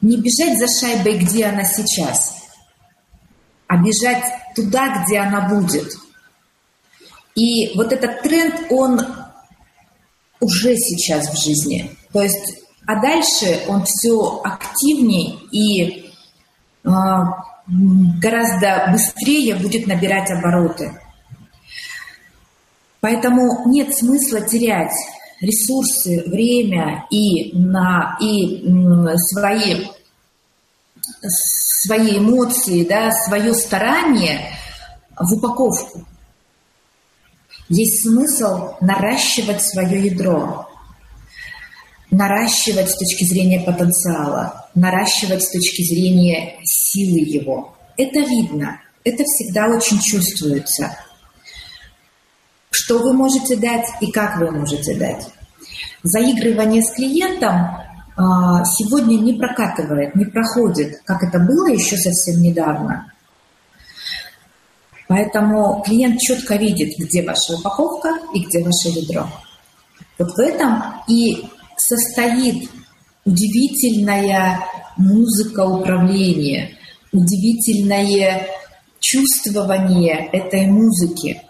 не 0.00 0.16
бежать 0.16 0.58
за 0.58 0.66
шайбой, 0.68 1.18
где 1.18 1.46
она 1.46 1.64
сейчас, 1.64 2.34
а 3.66 3.76
бежать 3.78 4.24
туда, 4.54 5.02
где 5.04 5.18
она 5.18 5.48
будет. 5.48 5.88
И 7.34 7.76
вот 7.76 7.92
этот 7.92 8.22
тренд, 8.22 8.70
он 8.70 9.00
уже 10.40 10.76
сейчас 10.76 11.28
в 11.28 11.42
жизни. 11.42 11.90
То 12.12 12.22
есть, 12.22 12.62
а 12.86 13.00
дальше 13.00 13.62
он 13.68 13.84
все 13.84 14.40
активнее 14.44 15.38
и 15.50 16.12
э, 16.84 16.90
гораздо 17.66 18.88
быстрее 18.92 19.56
будет 19.56 19.86
набирать 19.86 20.30
обороты. 20.30 20.98
Поэтому 23.00 23.68
нет 23.68 23.94
смысла 23.94 24.40
терять 24.40 24.94
ресурсы, 25.40 26.22
время 26.26 27.06
и, 27.10 27.56
на, 27.56 28.16
и 28.20 28.64
свои, 29.32 29.86
свои 31.84 32.18
эмоции, 32.18 32.84
да, 32.84 33.10
свое 33.10 33.54
старание 33.54 34.52
в 35.18 35.36
упаковку. 35.36 36.04
Есть 37.68 38.02
смысл 38.02 38.74
наращивать 38.80 39.62
свое 39.62 40.06
ядро, 40.06 40.68
наращивать 42.10 42.90
с 42.90 42.96
точки 42.96 43.24
зрения 43.24 43.60
потенциала, 43.60 44.68
наращивать 44.74 45.42
с 45.42 45.50
точки 45.50 45.82
зрения 45.82 46.56
силы 46.62 47.18
его. 47.18 47.76
Это 47.96 48.20
видно, 48.20 48.80
это 49.02 49.24
всегда 49.24 49.68
очень 49.68 49.98
чувствуется. 49.98 50.96
Что 52.78 52.98
вы 52.98 53.14
можете 53.14 53.56
дать 53.56 53.86
и 54.02 54.12
как 54.12 54.36
вы 54.36 54.50
можете 54.50 54.94
дать. 54.96 55.26
Заигрывание 56.02 56.82
с 56.82 56.92
клиентом 56.92 57.54
а, 58.18 58.62
сегодня 58.66 59.16
не 59.18 59.32
прокатывает, 59.32 60.14
не 60.14 60.26
проходит, 60.26 61.00
как 61.06 61.22
это 61.22 61.38
было 61.38 61.68
еще 61.68 61.96
совсем 61.96 62.42
недавно. 62.42 63.10
Поэтому 65.08 65.82
клиент 65.86 66.20
четко 66.20 66.56
видит, 66.56 66.98
где 66.98 67.22
ваша 67.22 67.54
упаковка 67.54 68.10
и 68.34 68.40
где 68.40 68.62
ваше 68.62 68.90
ведро. 68.90 69.26
Вот 70.18 70.32
в 70.32 70.38
этом 70.38 70.82
и 71.08 71.48
состоит 71.78 72.68
удивительная 73.24 74.60
музыка 74.98 75.60
управления, 75.60 76.76
удивительное 77.10 78.46
чувствование 79.00 80.28
этой 80.30 80.66
музыки, 80.66 81.40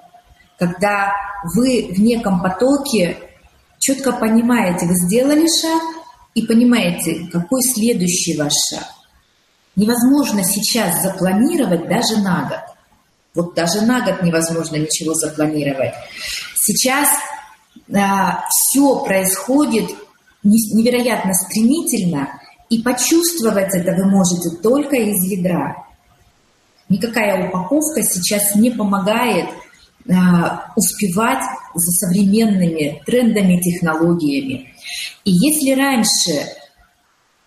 когда 0.59 1.12
вы 1.55 1.88
в 1.90 2.01
неком 2.01 2.42
потоке 2.42 3.19
четко 3.79 4.12
понимаете, 4.12 4.87
вы 4.87 4.95
сделали 4.95 5.47
шаг 5.61 5.83
и 6.35 6.47
понимаете, 6.47 7.29
какой 7.31 7.62
следующий 7.62 8.37
ваш 8.37 8.53
шаг. 8.71 8.85
Невозможно 9.75 10.42
сейчас 10.42 11.03
запланировать 11.03 11.88
даже 11.88 12.19
на 12.23 12.49
год. 12.49 12.77
Вот 13.35 13.55
даже 13.55 13.83
на 13.83 14.01
год 14.01 14.23
невозможно 14.23 14.77
ничего 14.77 15.12
запланировать. 15.14 15.92
Сейчас 16.55 17.09
а, 17.95 18.45
все 18.49 19.05
происходит 19.05 19.90
невероятно 20.42 21.35
стремительно, 21.35 22.29
и 22.69 22.83
почувствовать 22.83 23.75
это 23.75 23.92
вы 23.92 24.07
можете 24.11 24.51
только 24.62 24.97
из 24.97 25.23
ядра. 25.25 25.87
Никакая 26.88 27.49
упаковка 27.49 28.03
сейчас 28.03 28.55
не 28.55 28.71
помогает 28.71 29.49
успевать 30.77 31.42
за 31.75 31.90
современными 31.90 33.03
трендами, 33.05 33.61
технологиями. 33.61 34.73
И 35.25 35.33
если 35.33 35.73
раньше, 35.73 36.47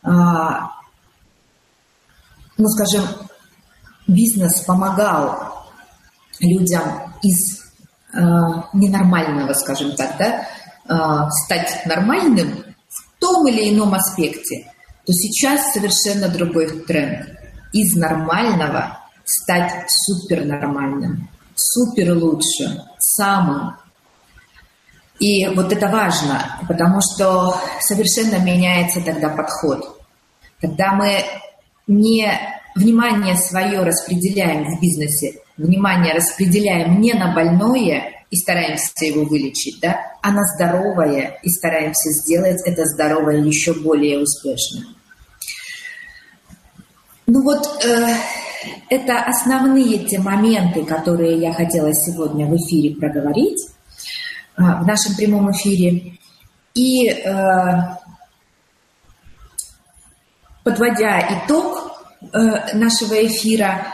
а, 0.04 0.72
ну 2.58 2.68
скажем, 2.68 3.06
бизнес 4.08 4.62
помогал 4.62 5.68
людям 6.40 7.14
из 7.22 7.60
э, 8.14 8.20
ненормального, 8.74 9.54
скажем 9.54 9.96
так, 9.96 10.18
да, 10.18 10.48
э, 10.88 11.30
стать 11.46 11.86
нормальным 11.86 12.64
в 12.88 13.20
том 13.20 13.48
или 13.48 13.74
ином 13.74 13.94
аспекте, 13.94 14.72
то 15.06 15.14
сейчас 15.14 15.74
совершенно 15.74 16.30
другой 16.30 16.84
тренд. 16.86 17.30
Из 17.72 17.96
нормального 17.96 19.00
стать 19.26 19.86
супернормальным, 19.90 21.30
супер 21.60 22.14
лучшим, 22.14 22.82
самым. 22.98 23.76
И 25.20 25.48
вот 25.48 25.72
это 25.74 25.88
важно, 25.88 26.60
потому 26.68 27.00
что 27.02 27.56
совершенно 27.82 28.42
меняется 28.44 29.02
тогда 29.02 29.30
подход. 29.30 30.00
Когда 30.62 30.94
мы 30.94 31.24
не 31.88 32.32
внимание 32.76 33.36
свое 33.36 33.82
распределяем 33.82 34.64
в 34.64 34.82
бизнесе, 34.82 35.42
внимание 35.58 36.14
распределяем 36.14 37.02
не 37.02 37.14
на 37.14 37.34
больное 37.34 38.14
и 38.30 38.38
стараемся 38.38 39.06
его 39.06 39.26
вылечить, 39.26 39.80
да, 39.82 39.98
а 40.22 40.32
на 40.32 40.44
здоровое 40.56 41.40
и 41.44 41.50
стараемся 41.50 42.12
сделать 42.12 42.62
это 42.66 42.86
здоровое 42.86 43.44
еще 43.44 43.74
более 43.74 44.20
успешным. 44.20 44.96
Ну 47.28 47.44
вот 47.44 47.84
э, 47.86 48.16
это 48.90 49.20
основные 49.24 50.06
те 50.06 50.20
моменты, 50.20 50.86
которые 50.86 51.40
я 51.40 51.54
хотела 51.54 51.94
сегодня 51.94 52.46
в 52.46 52.56
эфире 52.56 52.96
проговорить, 52.96 53.68
э, 54.58 54.62
в 54.62 54.86
нашем 54.86 55.16
прямом 55.16 55.52
эфире. 55.52 56.18
И 56.74 57.10
э, 57.10 57.98
подводя 60.64 61.44
итог 61.46 61.92
э, 62.22 62.78
нашего 62.78 63.26
эфира, 63.26 63.94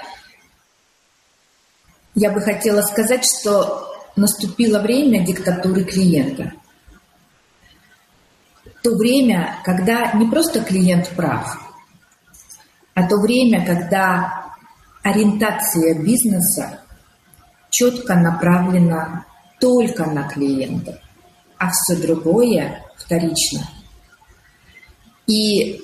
я 2.16 2.32
бы 2.32 2.42
хотела 2.42 2.82
сказать, 2.82 3.26
что 3.26 3.94
наступило 4.16 4.80
время 4.80 5.26
диктатуры 5.26 5.84
клиента. 5.84 6.54
То 8.82 8.96
время, 8.96 9.58
когда 9.64 10.14
не 10.14 10.30
просто 10.30 10.64
клиент 10.64 11.10
прав, 11.10 11.66
а 12.94 13.08
то 13.08 13.18
время, 13.18 13.66
когда 13.66 14.45
ориентация 15.06 16.02
бизнеса 16.02 16.80
четко 17.70 18.16
направлена 18.16 19.26
только 19.60 20.06
на 20.06 20.28
клиента, 20.28 21.00
а 21.60 21.70
все 21.70 22.02
другое 22.02 22.84
вторично. 22.98 23.62
И 25.28 25.80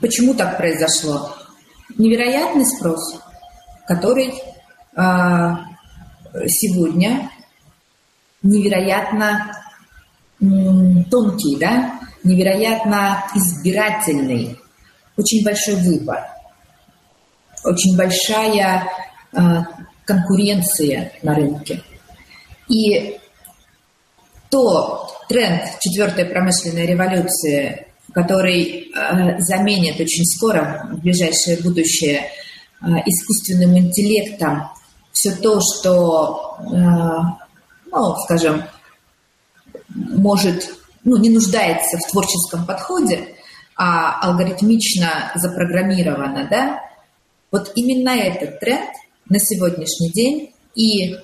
почему 0.00 0.34
так 0.34 0.56
произошло? 0.56 1.34
Невероятный 1.98 2.66
спрос, 2.66 3.20
который 3.88 4.32
а, 4.94 5.64
сегодня 6.46 7.30
невероятно 8.42 9.56
тонкий, 10.38 11.58
да, 11.58 11.98
невероятно 12.22 13.24
избирательный 13.34 14.56
очень 15.16 15.44
большой 15.44 15.76
выбор, 15.76 16.33
очень 17.64 17.96
большая 17.96 18.88
э, 19.32 19.38
конкуренция 20.04 21.12
на 21.22 21.34
рынке. 21.34 21.82
И 22.68 23.18
то 24.50 25.08
тренд 25.28 25.62
четвертой 25.80 26.26
промышленной 26.26 26.86
революции, 26.86 27.88
который 28.12 28.92
э, 28.92 29.38
заменит 29.40 29.98
очень 30.00 30.24
скоро, 30.24 30.88
в 30.92 31.00
ближайшее 31.00 31.58
будущее, 31.62 32.20
э, 32.20 32.86
искусственным 33.06 33.76
интеллектом 33.78 34.68
все 35.12 35.30
то, 35.36 35.60
что, 35.60 36.58
ну, 36.60 38.16
скажем, 38.24 38.64
может, 39.94 40.74
ну, 41.04 41.16
не 41.18 41.30
нуждается 41.30 41.98
в 41.98 42.10
творческом 42.10 42.66
подходе, 42.66 43.28
а 43.76 44.20
алгоритмично 44.20 45.30
запрограммировано, 45.36 46.48
да, 46.50 46.80
вот 47.54 47.70
именно 47.76 48.08
этот 48.08 48.58
тренд 48.58 48.90
на 49.28 49.38
сегодняшний 49.38 50.10
день 50.10 50.52
и 50.74 51.16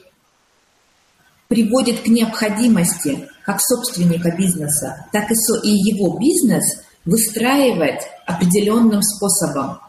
приводит 1.48 2.02
к 2.02 2.06
необходимости 2.06 3.28
как 3.44 3.60
собственника 3.60 4.30
бизнеса, 4.36 5.06
так 5.12 5.28
и, 5.32 5.34
со, 5.34 5.60
и 5.64 5.70
его 5.70 6.16
бизнес 6.20 6.84
выстраивать 7.04 8.02
определенным 8.28 9.02
способом. 9.02 9.80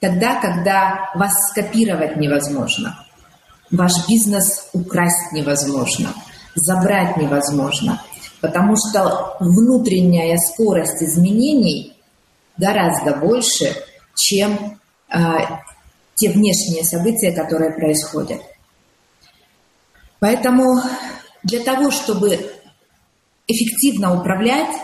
Тогда, 0.00 0.38
когда 0.42 1.12
вас 1.14 1.32
скопировать 1.50 2.18
невозможно, 2.18 3.06
ваш 3.70 3.92
бизнес 4.06 4.68
украсть 4.74 5.32
невозможно, 5.32 6.12
забрать 6.56 7.16
невозможно, 7.16 8.02
потому 8.42 8.76
что 8.76 9.34
внутренняя 9.40 10.36
скорость 10.36 11.02
изменений 11.02 11.96
гораздо 12.58 13.16
больше, 13.16 13.74
чем 14.14 14.78
те 15.10 16.30
внешние 16.30 16.84
события, 16.84 17.32
которые 17.32 17.72
происходят. 17.72 18.40
Поэтому 20.18 20.82
для 21.42 21.60
того, 21.60 21.90
чтобы 21.90 22.38
эффективно 23.46 24.20
управлять 24.20 24.76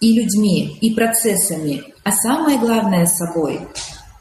и 0.00 0.12
людьми, 0.12 0.76
и 0.80 0.94
процессами, 0.94 1.84
а 2.04 2.12
самое 2.12 2.58
главное 2.58 3.06
собой, 3.06 3.66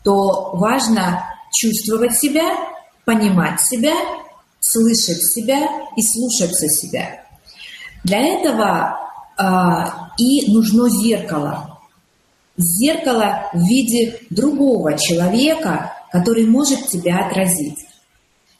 то 0.04 0.52
важно 0.54 1.26
чувствовать 1.52 2.16
себя, 2.16 2.56
понимать 3.06 3.60
себя, 3.60 3.94
слышать 4.60 5.22
себя 5.34 5.68
и 5.96 6.02
слушаться 6.02 6.68
себя. 6.68 7.26
Для 8.04 8.20
этого 8.20 9.00
э, 9.38 9.44
и 10.20 10.52
нужно 10.54 10.90
зеркало, 10.90 11.75
Зеркало 12.58 13.50
в 13.54 13.60
виде 13.60 14.20
другого 14.30 14.98
человека, 14.98 15.94
который 16.12 16.46
может 16.46 16.88
тебя 16.88 17.28
отразить. 17.28 17.86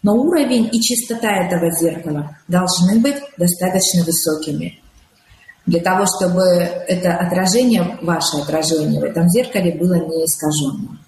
Но 0.04 0.14
уровень 0.14 0.70
и 0.72 0.82
чистота 0.82 1.32
этого 1.32 1.72
зеркала 1.72 2.38
должны 2.48 3.00
быть 3.00 3.16
достаточно 3.38 4.04
высокими. 4.04 4.80
Для 5.66 5.82
того, 5.82 6.06
чтобы 6.06 6.42
это 6.44 7.16
отражение, 7.16 7.98
ваше 8.02 8.38
отражение 8.38 9.00
в 9.00 9.04
этом 9.04 9.28
зеркале 9.30 9.74
было 9.74 9.96
не 9.96 10.26
искаженным. 10.26 11.00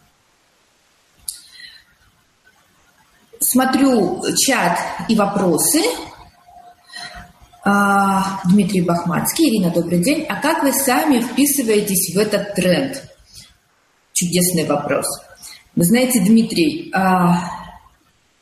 Смотрю 3.39 4.23
чат 4.36 4.80
и 5.08 5.15
вопросы. 5.15 5.82
А, 7.70 8.40
Дмитрий 8.46 8.80
Бахматский, 8.80 9.50
Ирина, 9.50 9.70
добрый 9.70 10.02
день. 10.02 10.26
А 10.30 10.40
как 10.40 10.64
вы 10.64 10.72
сами 10.72 11.20
вписываетесь 11.20 12.16
в 12.16 12.18
этот 12.18 12.56
тренд? 12.56 13.04
Чудесный 14.14 14.64
вопрос. 14.64 15.06
Вы 15.76 15.84
знаете, 15.84 16.24
Дмитрий, 16.24 16.90
а, 16.96 17.36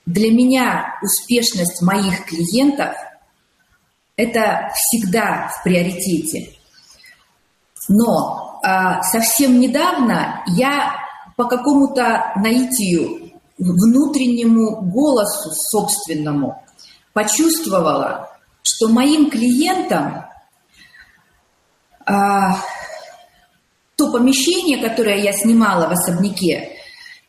для 0.05 0.31
меня 0.31 0.99
успешность 1.01 1.81
моих 1.81 2.25
клиентов– 2.25 2.93
это 4.15 4.69
всегда 4.75 5.49
в 5.49 5.63
приоритете. 5.63 6.51
Но 7.89 8.59
а, 8.61 9.01
совсем 9.01 9.59
недавно 9.59 10.43
я 10.55 10.97
по 11.35 11.45
какому-то 11.45 12.31
наитию, 12.35 13.31
внутреннему 13.57 14.81
голосу 14.81 15.49
собственному 15.71 16.63
почувствовала, 17.13 18.34
что 18.65 18.89
моим 18.89 19.29
клиентам 19.29 20.25
а, 22.03 22.57
то 23.95 24.11
помещение, 24.11 24.77
которое 24.77 25.21
я 25.21 25.31
снимала 25.33 25.87
в 25.87 25.91
особняке, 25.91 26.71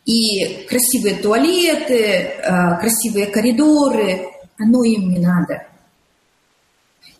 и 0.07 0.66
красивые 0.66 1.16
туалеты, 1.16 2.40
а, 2.42 2.77
красивые 2.77 3.27
коридоры, 3.27 4.29
оно 4.59 4.83
им 4.85 5.11
не 5.11 5.18
надо. 5.18 5.66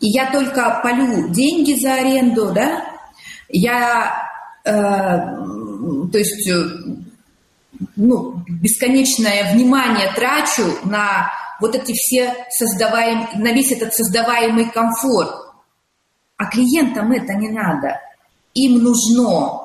И 0.00 0.09
я 0.09 0.31
только 0.33 0.81
полю 0.83 1.29
деньги 1.29 1.79
за 1.79 1.94
аренду, 1.94 2.52
да, 2.52 2.85
я, 3.48 4.29
э, 4.64 4.70
то 4.72 6.18
есть, 6.18 6.48
э, 6.48 6.64
ну, 7.96 8.42
бесконечное 8.48 9.52
внимание 9.55 10.12
трачу 10.14 10.64
на 10.85 11.31
вот 11.61 11.75
эти 11.75 11.92
все 11.95 12.35
создаваем, 12.51 13.29
на 13.35 13.53
весь 13.53 13.73
этот 13.73 13.95
создаваемый 13.95 14.71
комфорт. 14.71 15.31
А 16.37 16.47
клиентам 16.47 17.12
это 17.12 17.33
не 17.35 17.49
надо. 17.49 18.01
Им 18.55 18.83
нужно 18.83 19.62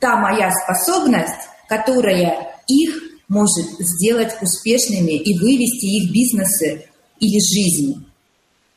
та 0.00 0.16
моя 0.16 0.50
способность, 0.50 1.48
которая 1.68 2.54
их 2.66 2.94
может 3.28 3.66
сделать 3.78 4.36
успешными 4.42 5.12
и 5.12 5.38
вывести 5.38 5.86
их 5.86 6.12
бизнесы 6.12 6.88
или 7.18 7.38
жизнь 7.40 8.06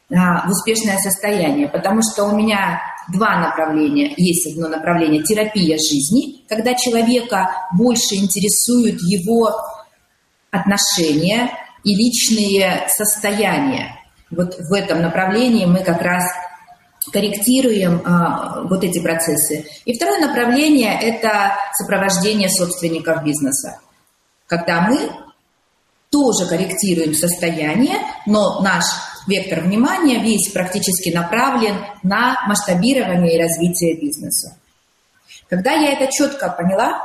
а, 0.09 0.47
в 0.47 0.51
успешное 0.51 0.97
состояние. 0.97 1.67
Потому 1.67 2.01
что 2.01 2.25
у 2.25 2.35
меня 2.35 2.81
два 3.11 3.39
направления. 3.39 4.13
Есть 4.17 4.53
одно 4.53 4.67
направление– 4.69 5.23
терапия 5.23 5.77
жизни, 5.77 6.43
когда 6.47 6.73
человека 6.75 7.49
больше 7.73 8.15
интересует 8.15 8.99
его 9.01 9.51
отношения 10.59 11.51
и 11.83 11.95
личные 11.95 12.87
состояния. 12.89 13.95
Вот 14.29 14.55
в 14.57 14.73
этом 14.73 15.01
направлении 15.01 15.65
мы 15.65 15.83
как 15.83 16.01
раз 16.01 16.23
корректируем 17.11 18.01
а, 18.05 18.63
вот 18.63 18.83
эти 18.83 19.01
процессы. 19.01 19.65
И 19.85 19.93
второе 19.93 20.19
направление– 20.19 20.99
это 21.01 21.55
сопровождение 21.73 22.49
собственников 22.49 23.23
бизнеса. 23.23 23.79
Когда 24.45 24.81
мы 24.81 25.09
тоже 26.09 26.47
корректируем 26.47 27.13
состояние, 27.13 27.97
но 28.25 28.61
наш 28.61 28.85
вектор 29.27 29.61
внимания 29.61 30.19
весь 30.19 30.51
практически 30.51 31.13
направлен 31.13 31.75
на 32.03 32.37
масштабирование 32.47 33.35
и 33.35 33.41
развитие 33.41 33.99
бизнеса. 33.99 34.57
Когда 35.49 35.71
я 35.71 35.93
это 35.93 36.11
четко 36.11 36.49
поняла, 36.49 37.01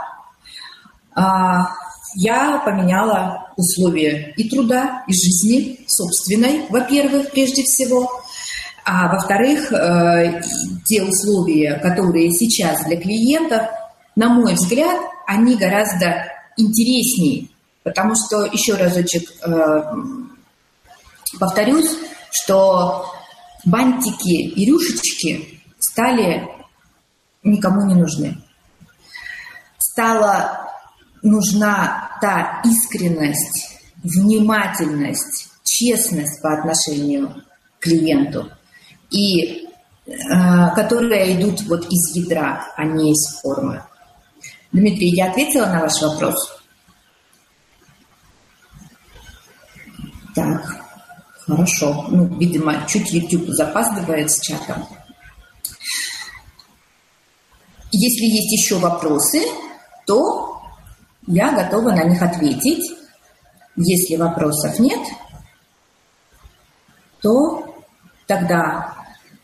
а, 1.15 1.69
я 2.15 2.59
поменяла 2.65 3.53
условия 3.57 4.33
и 4.37 4.49
труда, 4.49 5.05
и 5.07 5.13
жизни 5.13 5.81
собственной, 5.87 6.67
во-первых, 6.69 7.31
прежде 7.31 7.63
всего, 7.63 8.11
а 8.85 9.13
во-вторых, 9.13 9.73
э, 9.73 10.43
те 10.85 11.03
условия, 11.03 11.79
которые 11.81 12.31
сейчас 12.33 12.85
для 12.85 12.97
клиентов, 13.01 13.63
на 14.17 14.29
мой 14.29 14.55
взгляд, 14.55 15.01
они 15.27 15.57
гораздо 15.57 16.27
интереснее, 16.57 17.49
потому 17.85 18.15
что, 18.15 18.45
еще 18.45 18.75
разочек 18.75 19.31
э, 19.45 19.83
повторюсь, 21.39 21.91
что 22.31 23.07
бантики 23.65 24.49
и 24.49 24.65
рюшечки 24.65 25.61
стали 25.79 26.49
никому 27.43 27.87
не 27.87 27.95
нужны. 27.95 28.39
Стала 29.79 30.62
нужна 31.23 32.19
та 32.21 32.63
искренность, 32.65 33.79
внимательность, 34.03 35.49
честность 35.65 36.43
по 36.43 36.53
отношению 36.53 37.45
к 37.79 37.85
клиенту, 37.85 38.51
и 39.11 39.67
э, 40.07 40.75
которые 40.75 41.41
идут 41.41 41.63
вот 41.63 41.87
из 41.91 42.17
ядра, 42.17 42.67
а 42.77 42.85
не 42.85 43.13
из 43.13 43.41
формы. 43.41 43.83
Дмитрий, 44.73 45.15
я 45.15 45.31
ответила 45.31 45.67
на 45.67 45.81
ваш 45.81 46.01
вопрос? 46.03 46.35
Так, 50.35 50.83
хорошо. 51.47 52.07
Ну, 52.09 52.39
видимо, 52.39 52.87
чуть 52.89 53.13
YouTube 53.13 53.49
запаздывает 53.49 54.31
с 54.31 54.41
чатом. 54.41 54.87
Если 57.91 58.25
есть 58.25 58.53
еще 58.53 58.79
вопросы, 58.79 59.43
то 60.07 60.52
я 61.27 61.53
готова 61.53 61.93
на 61.93 62.05
них 62.05 62.21
ответить. 62.21 62.99
Если 63.77 64.17
вопросов 64.17 64.79
нет, 64.79 65.01
то 67.21 67.85
тогда 68.27 68.95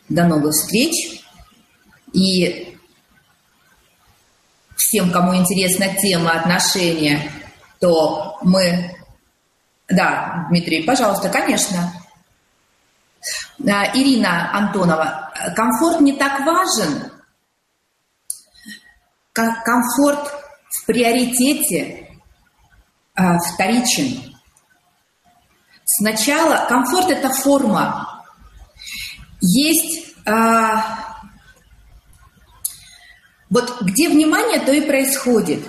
до 0.08 0.24
новых 0.24 0.52
встреч. 0.52 1.24
И 2.12 2.76
всем, 4.76 5.10
кому 5.10 5.36
интересна 5.36 5.94
тема 5.94 6.32
отношения, 6.32 7.30
то 7.80 8.38
мы... 8.42 8.94
Да, 9.88 10.46
Дмитрий, 10.50 10.82
пожалуйста, 10.82 11.30
конечно. 11.30 11.92
Ирина 13.58 14.54
Антонова, 14.54 15.32
комфорт 15.56 16.00
не 16.00 16.12
так 16.18 16.40
важен. 16.40 17.10
Комфорт 19.32 20.37
приоритете 20.88 22.08
а, 23.14 23.38
вторичен. 23.38 24.34
Сначала 25.84 26.66
комфорт– 26.66 27.10
это 27.10 27.28
форма. 27.28 28.24
Есть 29.42 30.14
а, 30.26 31.18
вот 33.50 33.82
где 33.82 34.08
внимание, 34.08 34.60
то 34.60 34.72
и 34.72 34.80
происходит. 34.80 35.60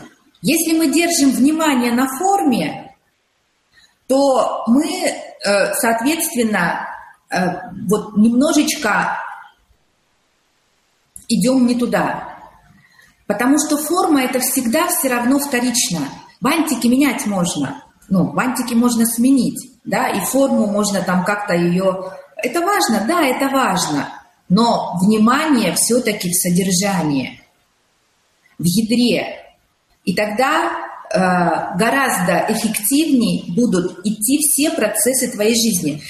Если 0.42 0.78
мы 0.78 0.88
держим 0.88 1.32
внимание 1.32 1.92
на 1.92 2.08
форме, 2.18 2.96
то 4.08 4.64
мы, 4.68 4.86
э, 4.86 5.74
соответственно, 5.74 6.88
э, 7.30 7.46
вот 7.90 8.16
немножечко 8.16 9.20
идем 11.28 11.68
не 11.68 11.76
туда. 11.78 12.39
Потому 13.30 13.60
что 13.60 13.78
форма 13.78 14.24
это 14.24 14.40
всегда 14.40 14.88
все 14.88 15.08
равно 15.08 15.38
вторично. 15.38 16.00
Бантики 16.42 16.88
менять 16.88 17.28
можно. 17.28 17.84
Ну, 18.10 18.34
бантики 18.34 18.74
можно 18.74 19.06
сменить, 19.06 19.70
да, 19.84 20.08
и 20.08 20.20
форму 20.20 20.66
можно 20.66 21.02
там 21.04 21.24
как-то 21.24 21.54
ее... 21.54 22.12
Это 22.38 22.60
важно, 22.62 23.06
да, 23.08 23.22
это 23.22 23.50
важно. 23.50 24.10
Но 24.50 24.98
внимание 25.00 25.76
все-таки 25.76 26.32
в 26.32 26.34
содержании, 26.34 27.40
в 28.58 28.64
ядре. 28.64 29.38
И 30.06 30.16
тогда 30.16 30.72
э, 31.14 31.78
гораздо 31.78 32.48
эффективнее 32.50 33.44
будут 33.54 34.00
идти 34.08 34.40
все 34.40 34.72
процессы 34.72 35.32
твоей 35.32 35.54
жизни. 35.54 36.02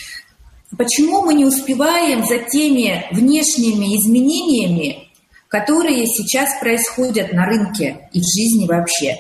Почему 0.77 1.23
мы 1.23 1.33
не 1.33 1.43
успеваем 1.43 2.25
за 2.25 2.37
теми 2.37 3.07
внешними 3.11 3.97
изменениями, 3.97 5.08
которые 5.49 6.05
сейчас 6.05 6.57
происходят 6.61 7.33
на 7.33 7.45
рынке 7.45 8.09
и 8.13 8.21
в 8.21 8.23
жизни 8.23 8.65
вообще? 8.65 9.17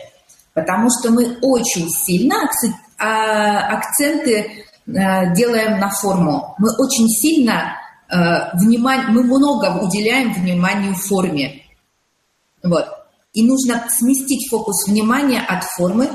Потому 0.53 0.87
что 0.89 1.11
мы 1.11 1.37
очень 1.41 1.89
сильно 1.89 2.49
а, 2.97 3.77
акценты 3.77 4.65
э, 4.87 5.35
делаем 5.35 5.79
на 5.79 5.89
форму. 5.89 6.55
Мы 6.57 6.69
очень 6.77 7.07
сильно 7.09 7.75
Э, 8.11 8.55
внимание, 8.57 9.07
мы 9.09 9.23
много 9.23 9.83
уделяем 9.83 10.33
вниманию 10.33 10.95
форме. 10.95 11.61
Вот. 12.63 12.87
И 13.33 13.45
нужно 13.45 13.85
сместить 13.89 14.49
фокус 14.49 14.87
внимания 14.87 15.41
от 15.41 15.63
формы 15.63 16.09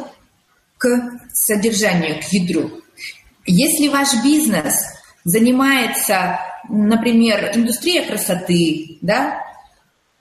к 0.76 0.88
содержанию, 1.32 2.20
к 2.20 2.24
ядру. 2.32 2.70
Если 3.46 3.88
ваш 3.88 4.24
бизнес 4.24 4.74
занимается, 5.22 6.40
например, 6.68 7.52
индустрией 7.54 8.06
красоты, 8.06 8.98
да, 9.00 9.38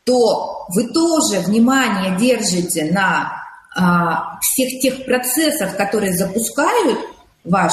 то 0.05 0.65
вы 0.75 0.89
тоже 0.89 1.41
внимание 1.41 2.17
держите 2.17 2.91
на 2.91 3.31
а, 3.75 4.39
всех 4.41 4.81
тех 4.81 5.05
процессах, 5.05 5.77
которые 5.77 6.13
запускают 6.13 6.99
ваш 7.43 7.71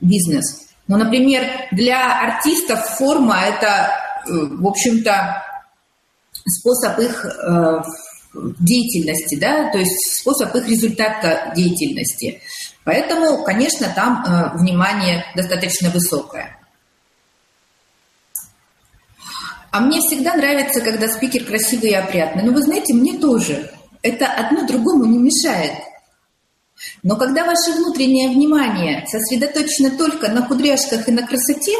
бизнес– 0.00 0.60
ну, 0.86 0.98
например, 0.98 1.44
для 1.72 2.20
артистов 2.20 2.78
форма– 2.98 3.40
это, 3.46 3.90
э, 4.26 4.30
в 4.30 4.66
общем-то, 4.66 5.42
способ 6.46 6.98
их 6.98 7.24
э, 7.24 7.82
деятельности, 8.60 9.36
да, 9.36 9.70
то 9.70 9.78
есть 9.78 10.20
способ 10.20 10.54
их 10.54 10.68
результата 10.68 11.52
деятельности. 11.56 12.42
Поэтому, 12.84 13.44
конечно, 13.44 13.90
там 13.94 14.24
э, 14.26 14.58
внимание 14.58 15.24
достаточно 15.34 15.88
высокое. 15.88 16.58
А 19.74 19.80
мне 19.80 19.98
всегда 19.98 20.36
нравится, 20.36 20.80
когда 20.80 21.08
спикер 21.08 21.44
красивый 21.44 21.90
и 21.90 21.94
опрятный. 21.94 22.44
Но 22.44 22.52
вы 22.52 22.62
знаете, 22.62 22.94
мне 22.94 23.18
тоже. 23.18 23.72
Это 24.02 24.26
одно 24.26 24.64
другому 24.68 25.04
не 25.04 25.18
мешает. 25.18 25.72
Но 27.02 27.16
когда 27.16 27.44
ваше 27.44 27.72
внутреннее 27.72 28.28
внимание 28.28 29.04
сосредоточено 29.08 29.90
только 29.98 30.28
на 30.28 30.42
кудряшках 30.42 31.08
и 31.08 31.10
на 31.10 31.26
красоте, 31.26 31.74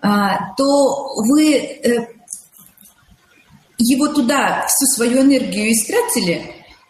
а, 0.00 0.52
то 0.56 0.64
вы 1.30 1.54
э, 1.54 2.08
его 3.78 4.08
туда, 4.08 4.66
всю 4.66 4.86
свою 4.86 5.22
энергию 5.22 5.70
истратили, 5.70 6.44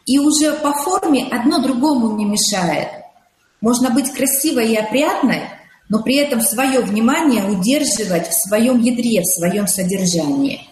и 0.07 0.18
уже 0.18 0.55
по 0.55 0.73
форме 0.73 1.29
одно 1.31 1.59
другому 1.59 2.16
не 2.16 2.25
мешает. 2.25 2.88
Можно 3.61 3.90
быть 3.90 4.11
красивой 4.11 4.73
и 4.73 4.77
опрятной, 4.77 5.42
но 5.92 6.02
при 6.02 6.16
этом 6.16 6.40
свое 6.40 6.81
внимание 6.81 7.44
удерживать 7.44 8.26
в 8.26 8.48
своем 8.48 8.81
ядре, 8.81 9.20
в 9.20 9.26
своем 9.26 9.66
содержании. 9.66 10.66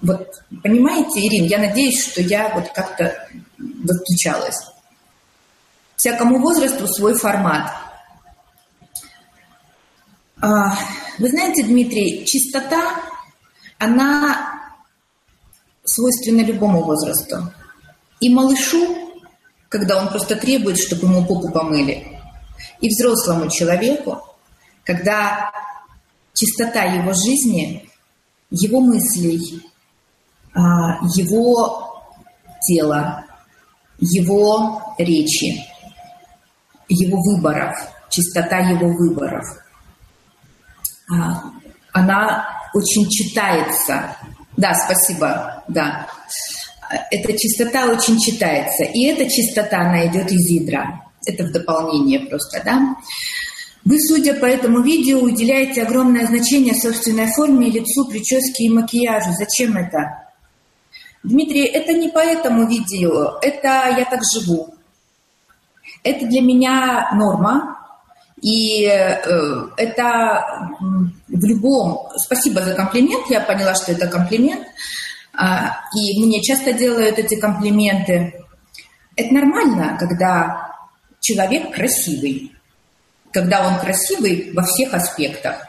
Вот 0.00 0.42
понимаете, 0.60 1.20
Ирин, 1.20 1.44
я 1.44 1.58
надеюсь, 1.58 2.10
что 2.10 2.20
я 2.20 2.52
вот 2.52 2.68
как-то 2.74 3.28
достучалась 3.58 4.58
всякому 5.94 6.40
возрасту 6.40 6.88
свой 6.88 7.14
формат. 7.14 7.70
А, 10.40 10.76
вы 11.20 11.28
знаете, 11.28 11.62
Дмитрий, 11.62 12.24
чистота, 12.26 12.96
она 13.78 14.74
свойственна 15.84 16.40
любому 16.40 16.82
возрасту. 16.82 17.52
И 18.18 18.34
малышу, 18.34 19.12
когда 19.68 20.02
он 20.02 20.08
просто 20.08 20.34
требует, 20.34 20.78
чтобы 20.78 21.06
ему 21.06 21.24
попу 21.24 21.52
помыли, 21.52 22.11
и 22.82 22.88
взрослому 22.88 23.48
человеку, 23.48 24.20
когда 24.84 25.50
чистота 26.34 26.82
его 26.82 27.12
жизни, 27.12 27.88
его 28.50 28.80
мыслей, 28.80 29.62
а, 30.52 30.98
его 31.16 32.04
тела, 32.68 33.24
его 33.98 34.82
речи, 34.98 35.64
его 36.88 37.18
выборов, 37.22 37.76
чистота 38.10 38.58
его 38.58 38.88
выборов. 38.88 39.46
А, 41.10 41.44
она 41.92 42.48
очень 42.74 43.08
читается. 43.08 44.16
Да, 44.56 44.74
спасибо, 44.74 45.62
да. 45.68 46.08
Эта 47.10 47.32
чистота 47.38 47.86
очень 47.86 48.18
читается. 48.18 48.84
И 48.84 49.04
эта 49.04 49.24
чистота, 49.30 49.82
она 49.82 50.06
идет 50.06 50.30
из 50.32 50.46
ядра. 50.50 51.11
Это 51.26 51.44
в 51.44 51.52
дополнение 51.52 52.20
просто, 52.20 52.62
да. 52.64 52.96
Вы, 53.84 53.98
судя 54.00 54.34
по 54.34 54.44
этому 54.44 54.80
видео, 54.80 55.18
уделяете 55.18 55.82
огромное 55.82 56.26
значение 56.26 56.74
собственной 56.74 57.26
форме, 57.26 57.68
лицу, 57.68 58.06
прическе 58.08 58.64
и 58.64 58.70
макияжу. 58.70 59.32
Зачем 59.32 59.76
это? 59.76 60.28
Дмитрий, 61.24 61.64
это 61.64 61.92
не 61.92 62.08
по 62.08 62.18
этому 62.18 62.66
видео, 62.66 63.38
это 63.42 63.94
я 63.96 64.04
так 64.10 64.20
живу. 64.34 64.74
Это 66.04 66.26
для 66.26 66.40
меня 66.40 67.10
норма, 67.14 67.78
и 68.40 68.84
э, 68.86 69.68
это 69.76 70.68
в 71.28 71.44
любом... 71.44 72.08
Спасибо 72.16 72.62
за 72.62 72.74
комплимент, 72.74 73.30
я 73.30 73.40
поняла, 73.40 73.74
что 73.74 73.92
это 73.92 74.08
комплимент. 74.08 74.66
А, 75.32 75.80
и 75.96 76.24
мне 76.24 76.42
часто 76.42 76.72
делают 76.72 77.18
эти 77.18 77.38
комплименты. 77.40 78.34
Это 79.14 79.32
нормально, 79.32 79.96
когда 79.98 80.71
человек 81.22 81.74
красивый 81.74 82.52
когда 83.32 83.66
он 83.66 83.80
красивый 83.80 84.52
во 84.54 84.62
всех 84.62 84.94
аспектах. 84.94 85.66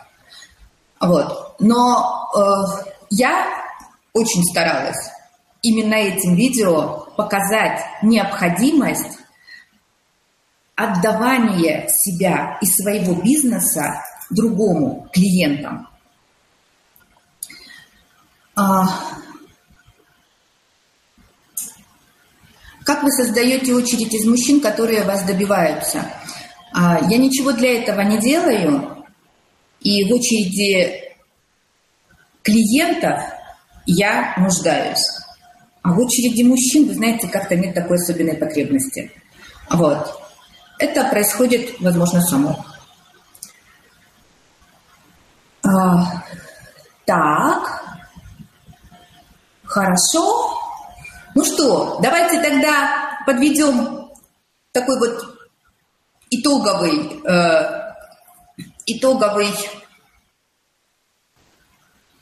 Вот. 1.00 1.56
Но 1.60 2.30
э, 2.36 2.40
я 3.10 3.48
очень 4.14 4.44
старалась 4.44 5.10
именно 5.62 5.96
этим 5.96 6.36
видео 6.36 7.08
показать 7.18 7.80
необходимость 8.02 9.20
отдавания 10.76 11.88
себя 11.90 12.58
и 12.62 12.66
своего 12.66 13.22
бизнеса 13.22 14.02
другому 14.30 15.08
клиентам. 15.14 15.88
А, 18.56 18.86
как 22.86 23.04
вы 23.04 23.12
создаете 23.12 23.74
очередь 23.74 24.14
из 24.14 24.26
мужчин, 24.26 24.62
которые 24.62 25.04
вас 25.04 25.24
добиваются? 25.24 26.06
А, 26.74 27.00
я 27.10 27.18
ничего 27.18 27.52
для 27.52 27.82
этого 27.82 28.02
не 28.02 28.20
делаю, 28.20 29.06
и 29.80 30.04
в 30.06 30.14
очереди 30.14 31.16
клиентов 32.42 33.20
я 33.86 34.36
нуждаюсь. 34.38 35.06
А 35.82 35.94
в 35.94 36.00
очереди 36.00 36.44
мужчин, 36.44 36.88
вы 36.88 36.94
знаете, 36.94 37.28
как-то 37.28 37.56
нет 37.56 37.76
такой 37.76 37.98
особенной 37.98 38.38
потребности. 38.38 39.12
Вот. 39.70 40.22
Это 40.80 41.04
происходит, 41.10 41.80
возможно, 41.80 42.22
само. 42.22 42.66
А, 45.64 46.24
так. 47.06 47.84
Хорошо. 49.64 50.53
Ну 51.44 51.54
что, 51.56 52.00
давайте 52.02 52.42
тогда 52.42 53.20
подведем 53.26 54.10
такой 54.72 54.98
вот 54.98 55.50
итоговый, 56.30 57.22
э, 57.26 57.94
итоговый, 58.86 59.50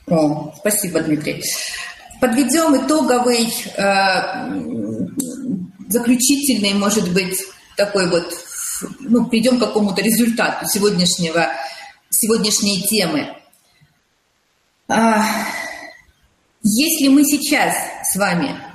о, 0.08 0.52
спасибо, 0.58 1.02
Дмитрий, 1.02 1.40
подведем 2.20 2.84
итоговый, 2.84 3.46
э, 3.76 4.50
заключительный, 5.88 6.74
может 6.74 7.12
быть, 7.12 7.38
такой 7.76 8.10
вот, 8.10 8.26
ну, 8.98 9.26
придем 9.26 9.58
к 9.58 9.66
какому-то 9.66 10.02
результату 10.02 10.66
сегодняшнего, 10.66 11.46
сегодняшней 12.10 12.82
темы. 12.88 13.36
А, 14.88 15.22
если 16.64 17.06
мы 17.06 17.22
сейчас 17.22 17.72
с 18.02 18.16
вами 18.16 18.71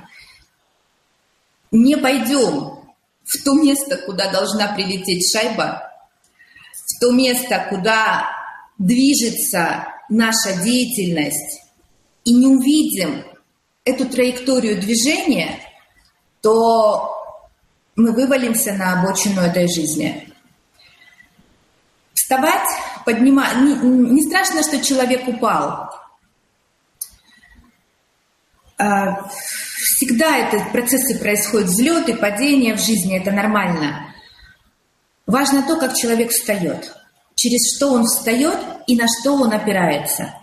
не 1.70 1.96
пойдем 1.96 2.78
в 3.24 3.44
то 3.44 3.54
место, 3.54 3.98
куда 3.98 4.30
должна 4.30 4.74
прилететь 4.74 5.30
шайба, 5.30 5.92
в 6.72 7.00
то 7.00 7.12
место, 7.12 7.66
куда 7.68 8.30
движется 8.78 9.86
наша 10.08 10.54
деятельность, 10.62 11.62
и 12.24 12.32
не 12.32 12.46
увидим 12.46 13.24
эту 13.84 14.08
траекторию 14.08 14.80
движения, 14.80 15.60
то 16.40 17.14
мы 17.96 18.12
вывалимся 18.12 18.72
на 18.74 19.00
обочину 19.00 19.40
этой 19.40 19.66
жизни. 19.66 20.32
Вставать, 22.14 22.68
поднимать... 23.04 23.56
Не, 23.56 23.74
не 23.74 24.22
страшно, 24.22 24.62
что 24.62 24.84
человек 24.84 25.26
упал. 25.26 25.90
Всегда 30.08 30.38
это 30.38 30.64
процессы 30.70 31.18
происходят, 31.18 31.68
взлеты, 31.68 32.16
падения 32.16 32.74
в 32.74 32.80
жизни, 32.80 33.20
это 33.20 33.30
нормально. 33.30 34.14
Важно 35.26 35.62
то, 35.62 35.78
как 35.78 35.94
человек 35.94 36.30
встает, 36.30 36.96
через 37.34 37.76
что 37.76 37.92
он 37.92 38.04
встает 38.04 38.58
и 38.86 38.96
на 38.96 39.04
что 39.06 39.34
он 39.34 39.52
опирается. 39.52 40.34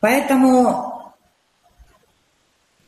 Поэтому 0.00 1.14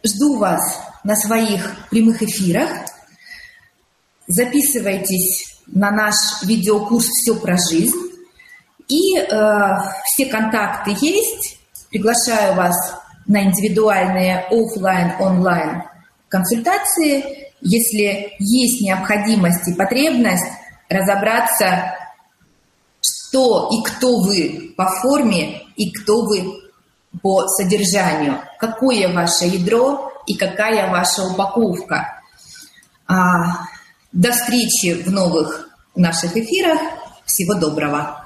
жду 0.04 0.36
вас 0.36 0.60
на 1.04 1.16
своих 1.16 1.88
прямых 1.88 2.22
эфирах. 2.22 2.68
Записывайтесь 4.26 5.58
на 5.68 5.90
наш 5.90 6.16
видеокурс 6.42 7.06
«Все 7.06 7.34
про 7.34 7.56
жизнь». 7.56 7.96
И 8.88 9.16
э, 9.16 9.26
все 10.04 10.26
контакты 10.26 10.94
есть. 11.00 11.58
Приглашаю 11.88 12.56
вас 12.56 13.01
на 13.26 13.44
индивидуальные 13.44 14.46
офлайн, 14.50 15.12
онлайн 15.20 15.82
консультации, 16.28 17.52
если 17.60 18.32
есть 18.38 18.80
необходимость 18.80 19.68
и 19.68 19.74
потребность 19.74 20.44
разобраться, 20.88 21.94
что 23.00 23.68
и 23.70 23.82
кто 23.84 24.20
вы 24.20 24.74
по 24.76 24.86
форме 25.00 25.62
и 25.76 25.92
кто 25.92 26.24
вы 26.24 26.62
по 27.20 27.46
содержанию, 27.48 28.40
какое 28.58 29.12
ваше 29.12 29.44
ядро 29.44 30.10
и 30.26 30.36
какая 30.36 30.90
ваша 30.90 31.24
упаковка. 31.24 32.20
А, 33.06 33.66
до 34.12 34.32
встречи 34.32 35.02
в 35.02 35.10
новых 35.10 35.68
наших 35.94 36.36
эфирах. 36.36 36.80
Всего 37.24 37.54
доброго. 37.54 38.21